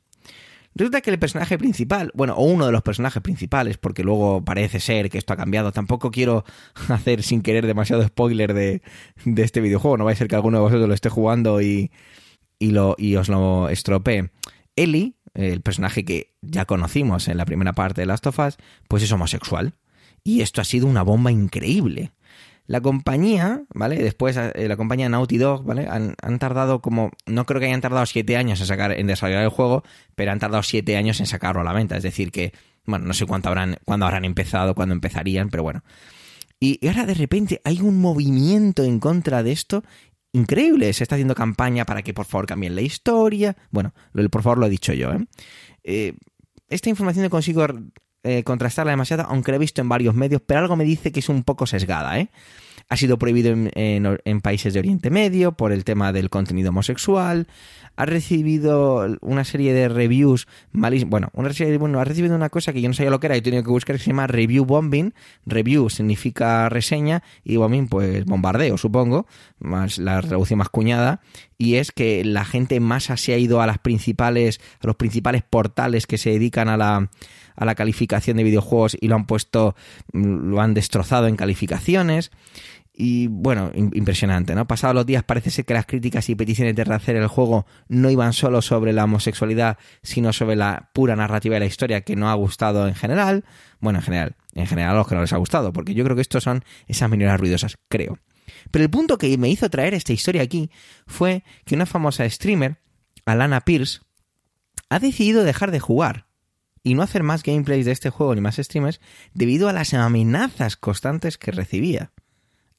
Resulta 0.76 1.02
que 1.02 1.10
el 1.10 1.18
personaje 1.18 1.58
principal, 1.58 2.12
bueno, 2.14 2.36
o 2.36 2.44
uno 2.44 2.68
de 2.68 2.72
los 2.72 2.84
personajes 2.84 3.24
principales, 3.24 3.78
porque 3.78 4.04
luego 4.04 4.46
parece 4.46 4.80
ser 4.80 5.10
que 5.10 5.18
esto 5.18 5.34
ha 5.34 5.38
cambiado, 5.38 5.72
tampoco 5.72 6.12
quiero 6.12 6.46
hacer 6.90 7.24
sin 7.24 7.42
querer 7.42 7.66
demasiado 7.66 8.06
spoiler 8.06 8.54
de, 8.54 8.82
de 9.26 9.44
este 9.44 9.60
videojuego, 9.60 9.98
no 9.98 10.06
va 10.06 10.12
a 10.12 10.16
ser 10.16 10.28
que 10.28 10.36
alguno 10.36 10.58
de 10.58 10.64
vosotros 10.64 10.88
lo 10.88 10.94
esté 10.94 11.10
jugando 11.10 11.62
y, 11.62 11.92
y, 12.60 12.72
lo, 12.72 12.96
y 12.98 13.16
os 13.16 13.28
lo 13.28 13.70
estropee. 13.70 14.30
Ellie, 14.76 15.16
el 15.38 15.62
personaje 15.62 16.04
que 16.04 16.34
ya 16.42 16.66
conocimos 16.66 17.28
en 17.28 17.38
la 17.38 17.46
primera 17.46 17.74
parte 17.74 18.02
de 18.02 18.08
Last 18.08 18.28
of 18.28 18.40
Us, 18.40 18.58
pues 18.88 19.04
es 19.04 19.12
homosexual. 19.12 19.76
Y 20.24 20.42
esto 20.42 20.62
ha 20.62 20.66
sido 20.66 20.88
una 20.88 21.04
bomba 21.04 21.32
increíble. 21.32 22.12
La 22.66 22.82
compañía, 22.82 23.64
¿vale? 23.74 23.96
Después 23.96 24.36
eh, 24.36 24.68
la 24.68 24.76
compañía 24.76 25.08
Naughty 25.08 25.38
Dog, 25.38 25.64
¿vale? 25.64 25.88
Han, 25.88 26.16
han, 26.22 26.40
tardado 26.40 26.82
como, 26.82 27.12
no 27.26 27.46
creo 27.46 27.62
que 27.62 27.68
hayan 27.68 27.80
tardado 27.80 28.06
siete 28.06 28.36
años 28.36 28.60
en 28.60 28.66
sacar, 28.66 28.92
en 28.92 29.08
desarrollar 29.08 29.44
el 29.44 29.50
juego, 29.50 29.84
pero 30.16 30.32
han 30.32 30.40
tardado 30.40 30.64
siete 30.64 30.98
años 30.98 31.22
en 31.22 31.28
sacarlo 31.28 31.62
a 31.62 31.64
la 31.64 31.72
venta. 31.72 31.96
Es 31.96 32.04
decir, 32.04 32.32
que, 32.32 32.52
bueno, 32.86 33.06
no 33.06 33.14
sé 33.14 33.26
cuánto 33.26 33.48
habrán, 33.48 33.78
cuándo 33.86 34.06
habrán 34.06 34.26
empezado, 34.26 34.76
cuándo 34.76 34.94
empezarían, 34.94 35.50
pero 35.50 35.64
bueno. 35.64 35.84
Y 36.60 36.86
ahora 36.88 37.06
de 37.06 37.14
repente 37.14 37.62
hay 37.64 37.82
un 37.82 38.02
movimiento 38.02 38.84
en 38.84 39.00
contra 39.00 39.44
de 39.44 39.52
esto 39.52 39.84
increíble. 40.38 40.92
Se 40.94 41.04
está 41.04 41.16
haciendo 41.16 41.36
campaña 41.36 41.86
para 41.86 42.02
que 42.02 42.14
por 42.14 42.26
favor 42.26 42.46
cambien 42.46 42.76
la 42.76 42.82
historia. 42.82 43.56
Bueno, 43.72 43.94
por 44.32 44.42
favor 44.42 44.58
lo 44.58 44.68
he 44.68 44.70
dicho 44.70 44.94
yo, 44.94 45.12
¿eh? 45.12 45.26
eh 45.84 46.14
esta 46.70 46.90
información 46.90 47.24
no 47.24 47.30
consigo 47.30 47.66
eh, 48.24 48.44
contrastarla 48.44 48.92
demasiado, 48.92 49.24
aunque 49.24 49.52
la 49.52 49.56
he 49.56 49.60
visto 49.60 49.82
en 49.82 49.88
varios 49.88 50.14
medios, 50.16 50.42
pero 50.46 50.60
algo 50.60 50.76
me 50.76 50.84
dice 50.84 51.14
que 51.14 51.22
es 51.22 51.30
un 51.30 51.44
poco 51.44 51.66
sesgada, 51.66 52.20
¿eh? 52.20 52.30
Ha 52.90 52.96
sido 52.96 53.20
prohibido 53.20 53.54
en, 53.54 54.42
países 54.42 54.74
de 54.74 54.80
Oriente 54.80 55.10
Medio 55.10 55.52
por 55.52 55.74
el 55.74 55.84
tema 55.84 56.14
del 56.14 56.30
contenido 56.30 56.70
homosexual. 56.70 57.48
Ha 57.98 58.06
recibido 58.06 59.18
una 59.20 59.44
serie 59.44 59.74
de 59.74 59.90
reviews 59.90 60.48
malísimas. 60.72 61.10
Bueno, 61.10 61.30
una 61.34 61.52
serie, 61.52 61.78
bueno, 61.78 62.00
ha 62.00 62.06
recibido 62.06 62.34
una 62.36 62.50
cosa 62.50 62.72
que 62.72 62.82
yo 62.82 62.88
no 62.88 62.94
sabía 62.94 63.12
lo 63.12 63.20
que 63.20 63.28
era 63.28 63.36
y 63.36 63.40
he 63.40 63.42
tenido 63.42 63.64
que 63.64 63.72
buscar 63.72 63.98
que 63.98 64.04
se 64.04 64.12
llama 64.12 64.28
review 64.28 64.64
bombing. 64.64 65.14
Review 65.46 65.90
significa 65.90 66.70
reseña 66.70 67.24
y 67.44 67.58
bombing, 67.58 67.90
pues 67.90 68.24
bombardeo, 68.24 68.78
supongo. 68.78 69.28
Más 69.60 69.98
la 69.98 70.22
traducción 70.22 70.60
más 70.60 70.70
cuñada. 70.70 71.20
Y 71.58 71.76
es 71.76 71.92
que 71.92 72.24
la 72.24 72.46
gente 72.46 72.80
más 72.80 73.12
se 73.16 73.34
ha 73.34 73.38
ido 73.38 73.62
a 73.62 73.68
las 73.68 73.80
principales, 73.80 74.62
a 74.80 74.88
los 74.88 74.96
principales 74.96 75.44
portales 75.44 76.08
que 76.08 76.18
se 76.18 76.30
dedican 76.30 76.70
a 76.70 76.78
la 76.78 77.10
a 77.58 77.66
la 77.66 77.76
calificación 77.76 78.38
de 78.38 78.44
videojuegos 78.44 78.96
y 79.00 79.08
lo 79.08 79.16
han 79.16 79.26
puesto, 79.26 79.76
mm, 80.14 80.50
lo 80.52 80.62
han 80.62 80.74
destrozado 80.74 81.28
en 81.28 81.36
calificaciones. 81.36 82.32
Y 83.00 83.28
bueno, 83.28 83.72
impresionante, 83.76 84.56
¿no? 84.56 84.66
Pasados 84.66 84.96
los 84.96 85.06
días 85.06 85.24
parece 85.24 85.52
ser 85.52 85.66
que 85.66 85.76
las 85.76 85.86
críticas 85.86 86.30
y 86.30 86.36
peticiones 86.36 86.76
de 86.76 86.84
rehacer 86.84 87.16
el 87.16 87.28
juego 87.28 87.68
no 87.90 88.10
iban 88.10 88.34
solo 88.34 88.64
sobre 88.64 88.92
la 88.92 89.04
homosexualidad, 89.04 89.78
sino 90.02 90.34
sobre 90.34 90.56
la 90.56 90.90
pura 90.94 91.16
narrativa 91.16 91.56
de 91.56 91.60
la 91.60 91.66
historia 91.68 92.02
que 92.02 92.16
no 92.16 92.30
ha 92.30 92.34
gustado 92.34 92.88
en 92.88 92.96
general. 92.96 93.46
Bueno, 93.80 94.00
en 94.00 94.04
general, 94.04 94.36
en 94.56 94.66
general 94.66 94.96
a 94.96 94.98
los 94.98 95.08
que 95.08 95.14
no 95.14 95.22
les 95.22 95.34
ha 95.34 95.38
gustado, 95.38 95.74
porque 95.74 95.94
yo 95.94 96.04
creo 96.04 96.16
que 96.16 96.24
estos 96.24 96.44
son 96.44 96.64
esas 96.88 97.08
minorías 97.08 97.40
ruidosas, 97.40 97.78
creo. 97.88 98.18
Pero 98.72 98.84
el 98.84 98.90
punto 98.90 99.20
que 99.20 99.38
me 99.38 99.50
hizo 99.50 99.70
traer 99.70 99.94
esta 99.94 100.14
historia 100.14 100.42
aquí 100.42 100.72
fue 101.06 101.44
que 101.66 101.76
una 101.76 101.86
famosa 101.86 102.28
streamer, 102.28 102.78
Alana 103.26 103.62
Pierce, 103.62 104.00
ha 104.90 105.00
decidido 105.00 105.44
dejar 105.44 105.70
de 105.70 105.80
jugar 105.80 106.27
y 106.88 106.94
no 106.94 107.02
hacer 107.02 107.22
más 107.22 107.44
gameplays 107.44 107.86
de 107.86 107.92
este 107.92 108.10
juego 108.10 108.34
ni 108.34 108.40
más 108.40 108.56
streamers 108.56 109.02
debido 109.34 109.68
a 109.68 109.74
las 109.74 109.94
amenazas 109.94 110.78
constantes 110.78 111.38
que 111.38 111.52
recibía. 111.52 112.12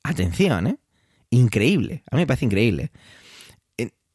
Atención, 0.03 0.66
¿eh? 0.66 0.79
Increíble. 1.29 2.05
A 2.11 2.16
mí 2.16 2.23
me 2.23 2.27
parece 2.27 2.47
increíble. 2.47 2.90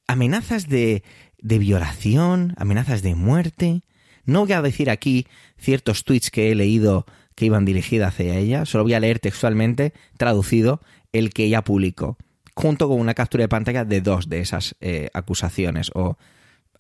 Amenazas 0.08 0.68
de, 0.68 1.04
de 1.38 1.60
violación, 1.60 2.56
amenazas 2.58 3.04
de 3.04 3.14
muerte. 3.14 3.84
No 4.26 4.42
voy 4.42 4.54
a 4.54 4.64
decir 4.64 4.90
aquí 4.90 5.28
ciertos 5.58 6.06
tweets 6.06 6.32
que 6.32 6.52
he 6.52 6.56
leído 6.56 7.06
que 7.36 7.46
iban 7.46 7.66
dirigidos 7.66 8.08
hacia 8.08 8.36
ella, 8.36 8.66
solo 8.66 8.86
voy 8.86 8.96
a 8.96 9.00
leer 9.00 9.20
textualmente, 9.20 9.94
traducido, 10.18 10.82
el 11.12 11.34
que 11.34 11.46
ella 11.46 11.64
publicó, 11.64 12.18
junto 12.56 12.88
con 12.88 13.00
una 13.00 13.14
captura 13.14 13.44
de 13.44 13.48
pantalla 13.48 13.86
de 13.86 14.02
dos 14.02 14.28
de 14.28 14.40
esas 14.40 14.76
eh, 14.82 15.10
acusaciones 15.14 15.92
o 15.94 16.18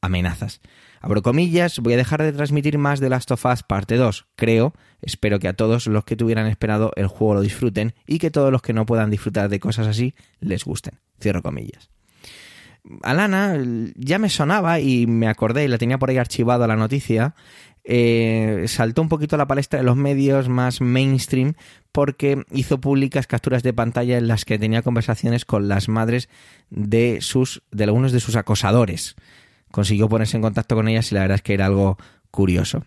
amenazas. 0.03 0.61
Abro 1.01 1.21
comillas, 1.21 1.79
voy 1.79 1.93
a 1.93 1.97
dejar 1.97 2.21
de 2.21 2.31
transmitir 2.31 2.77
más 2.77 2.99
de 2.99 3.09
Last 3.09 3.31
of 3.31 3.45
Us 3.45 3.63
parte 3.63 3.95
2. 3.95 4.25
Creo, 4.35 4.73
espero 5.01 5.39
que 5.39 5.47
a 5.47 5.53
todos 5.53 5.87
los 5.87 6.03
que 6.05 6.15
tuvieran 6.15 6.47
esperado 6.47 6.91
el 6.95 7.07
juego 7.07 7.35
lo 7.35 7.41
disfruten 7.41 7.93
y 8.05 8.19
que 8.19 8.31
todos 8.31 8.51
los 8.51 8.61
que 8.61 8.73
no 8.73 8.85
puedan 8.85 9.09
disfrutar 9.09 9.49
de 9.49 9.59
cosas 9.59 9.87
así 9.87 10.13
les 10.39 10.63
gusten. 10.63 10.99
Cierro 11.19 11.41
comillas. 11.41 11.89
Alana 13.01 13.57
ya 13.95 14.19
me 14.19 14.29
sonaba 14.29 14.79
y 14.79 15.07
me 15.07 15.27
acordé, 15.27 15.65
y 15.65 15.67
la 15.69 15.77
tenía 15.77 15.97
por 15.97 16.09
ahí 16.09 16.17
archivado 16.17 16.67
la 16.67 16.75
noticia. 16.75 17.35
Eh, 17.85 18.63
saltó 18.67 19.01
un 19.01 19.09
poquito 19.09 19.35
a 19.35 19.39
la 19.39 19.47
palestra 19.47 19.79
de 19.79 19.85
los 19.85 19.97
medios 19.97 20.47
más 20.47 20.79
mainstream 20.79 21.53
porque 21.91 22.43
hizo 22.51 22.79
públicas 22.79 23.27
capturas 23.27 23.61
de 23.61 23.73
pantalla 23.73 24.17
en 24.17 24.29
las 24.29 24.45
que 24.45 24.57
tenía 24.57 24.81
conversaciones 24.83 25.43
con 25.43 25.67
las 25.67 25.89
madres 25.89 26.29
de 26.69 27.19
sus 27.19 27.61
de 27.71 27.83
algunos 27.83 28.13
de 28.13 28.21
sus 28.21 28.37
acosadores 28.37 29.17
consiguió 29.73 30.07
ponerse 30.07 30.37
en 30.37 30.43
contacto 30.43 30.75
con 30.75 30.87
ellas 30.87 31.11
y 31.11 31.15
la 31.15 31.21
verdad 31.21 31.35
es 31.37 31.41
que 31.41 31.55
era 31.55 31.65
algo 31.65 31.97
curioso. 32.29 32.85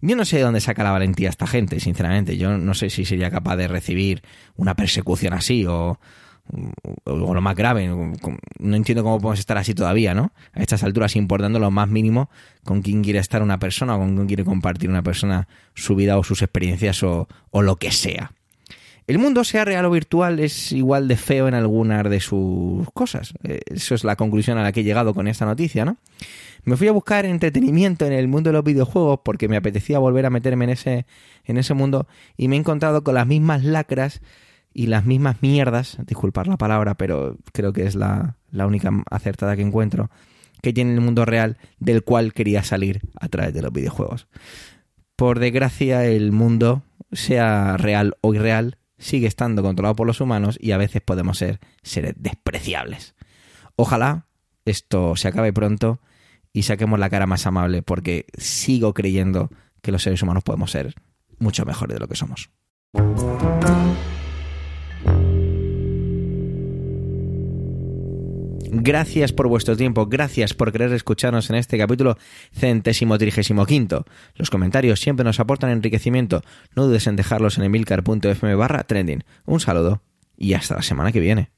Yo 0.00 0.16
no 0.16 0.24
sé 0.24 0.38
de 0.38 0.42
dónde 0.42 0.60
saca 0.60 0.82
la 0.82 0.90
valentía 0.90 1.28
esta 1.28 1.46
gente, 1.46 1.78
sinceramente. 1.78 2.36
Yo 2.36 2.58
no 2.58 2.74
sé 2.74 2.90
si 2.90 3.04
sería 3.04 3.30
capaz 3.30 3.54
de 3.54 3.68
recibir 3.68 4.22
una 4.56 4.74
persecución 4.74 5.34
así 5.34 5.64
o, 5.66 6.00
o, 7.04 7.34
lo 7.34 7.40
más 7.40 7.54
grave. 7.54 7.88
No 8.58 8.76
entiendo 8.76 9.04
cómo 9.04 9.20
podemos 9.20 9.38
estar 9.38 9.56
así 9.56 9.72
todavía, 9.72 10.14
¿no? 10.14 10.32
A 10.52 10.62
estas 10.62 10.82
alturas, 10.82 11.14
importando 11.14 11.60
lo 11.60 11.70
más 11.70 11.88
mínimo 11.88 12.28
con 12.64 12.82
quién 12.82 13.04
quiere 13.04 13.20
estar 13.20 13.40
una 13.40 13.60
persona 13.60 13.94
o 13.94 14.00
con 14.00 14.16
quién 14.16 14.26
quiere 14.26 14.44
compartir 14.44 14.90
una 14.90 15.04
persona 15.04 15.46
su 15.74 15.94
vida 15.94 16.18
o 16.18 16.24
sus 16.24 16.42
experiencias 16.42 17.04
o, 17.04 17.28
o 17.52 17.62
lo 17.62 17.76
que 17.76 17.92
sea. 17.92 18.32
El 19.06 19.18
mundo, 19.18 19.44
sea 19.44 19.64
real 19.64 19.84
o 19.84 19.90
virtual, 19.90 20.40
es 20.40 20.72
igual 20.72 21.06
de 21.06 21.16
feo 21.16 21.46
en 21.46 21.54
algunas 21.54 22.08
de 22.10 22.18
sus 22.18 22.90
cosas. 22.92 23.34
Eh, 23.44 23.60
eso 23.66 23.94
es 23.94 24.02
la 24.02 24.16
conclusión 24.16 24.58
a 24.58 24.64
la 24.64 24.72
que 24.72 24.80
he 24.80 24.84
llegado 24.84 25.14
con 25.14 25.28
esta 25.28 25.46
noticia, 25.46 25.84
¿no? 25.84 25.96
Me 26.64 26.76
fui 26.76 26.88
a 26.88 26.92
buscar 26.92 27.24
entretenimiento 27.24 28.04
en 28.06 28.12
el 28.12 28.26
mundo 28.26 28.50
de 28.50 28.54
los 28.54 28.64
videojuegos 28.64 29.20
porque 29.24 29.46
me 29.46 29.56
apetecía 29.56 30.00
volver 30.00 30.26
a 30.26 30.30
meterme 30.30 30.64
en 30.64 30.70
ese, 30.70 31.06
en 31.44 31.58
ese 31.58 31.74
mundo 31.74 32.08
y 32.36 32.48
me 32.48 32.56
he 32.56 32.58
encontrado 32.58 33.04
con 33.04 33.14
las 33.14 33.28
mismas 33.28 33.62
lacras 33.62 34.20
y 34.74 34.88
las 34.88 35.06
mismas 35.06 35.36
mierdas, 35.40 35.98
disculpar 36.04 36.48
la 36.48 36.56
palabra, 36.56 36.96
pero 36.96 37.38
creo 37.52 37.72
que 37.72 37.86
es 37.86 37.94
la, 37.94 38.36
la 38.50 38.66
única 38.66 38.90
acertada 39.08 39.54
que 39.54 39.62
encuentro, 39.62 40.10
que 40.60 40.72
tiene 40.72 40.92
el 40.92 41.00
mundo 41.00 41.24
real 41.24 41.56
del 41.78 42.02
cual 42.02 42.32
quería 42.32 42.64
salir 42.64 43.02
a 43.20 43.28
través 43.28 43.54
de 43.54 43.62
los 43.62 43.72
videojuegos. 43.72 44.26
Por 45.14 45.38
desgracia, 45.38 46.04
el 46.04 46.32
mundo, 46.32 46.82
sea 47.12 47.76
real 47.76 48.16
o 48.20 48.34
irreal, 48.34 48.76
sigue 48.98 49.26
estando 49.26 49.62
controlado 49.62 49.96
por 49.96 50.06
los 50.06 50.20
humanos 50.20 50.58
y 50.60 50.72
a 50.72 50.78
veces 50.78 51.02
podemos 51.02 51.38
ser 51.38 51.60
seres 51.82 52.14
despreciables. 52.16 53.14
Ojalá 53.76 54.26
esto 54.64 55.16
se 55.16 55.28
acabe 55.28 55.52
pronto 55.52 56.00
y 56.52 56.62
saquemos 56.62 56.98
la 56.98 57.10
cara 57.10 57.26
más 57.26 57.46
amable 57.46 57.82
porque 57.82 58.26
sigo 58.36 58.94
creyendo 58.94 59.50
que 59.82 59.92
los 59.92 60.02
seres 60.02 60.22
humanos 60.22 60.42
podemos 60.42 60.70
ser 60.70 60.94
mucho 61.38 61.64
mejores 61.64 61.94
de 61.94 62.00
lo 62.00 62.08
que 62.08 62.16
somos. 62.16 62.50
Gracias 68.70 69.32
por 69.32 69.48
vuestro 69.48 69.76
tiempo, 69.76 70.06
gracias 70.06 70.54
por 70.54 70.72
querer 70.72 70.92
escucharnos 70.92 71.50
en 71.50 71.56
este 71.56 71.78
capítulo 71.78 72.16
centésimo 72.52 73.18
trigésimo 73.18 73.66
quinto. 73.66 74.04
Los 74.34 74.50
comentarios 74.50 75.00
siempre 75.00 75.24
nos 75.24 75.40
aportan 75.40 75.70
enriquecimiento. 75.70 76.42
No 76.74 76.86
dudes 76.86 77.06
en 77.06 77.16
dejarlos 77.16 77.58
en 77.58 77.64
emilcar.fm 77.64 78.54
barra 78.54 78.84
trending. 78.84 79.24
Un 79.44 79.60
saludo 79.60 80.02
y 80.36 80.54
hasta 80.54 80.76
la 80.76 80.82
semana 80.82 81.12
que 81.12 81.20
viene. 81.20 81.50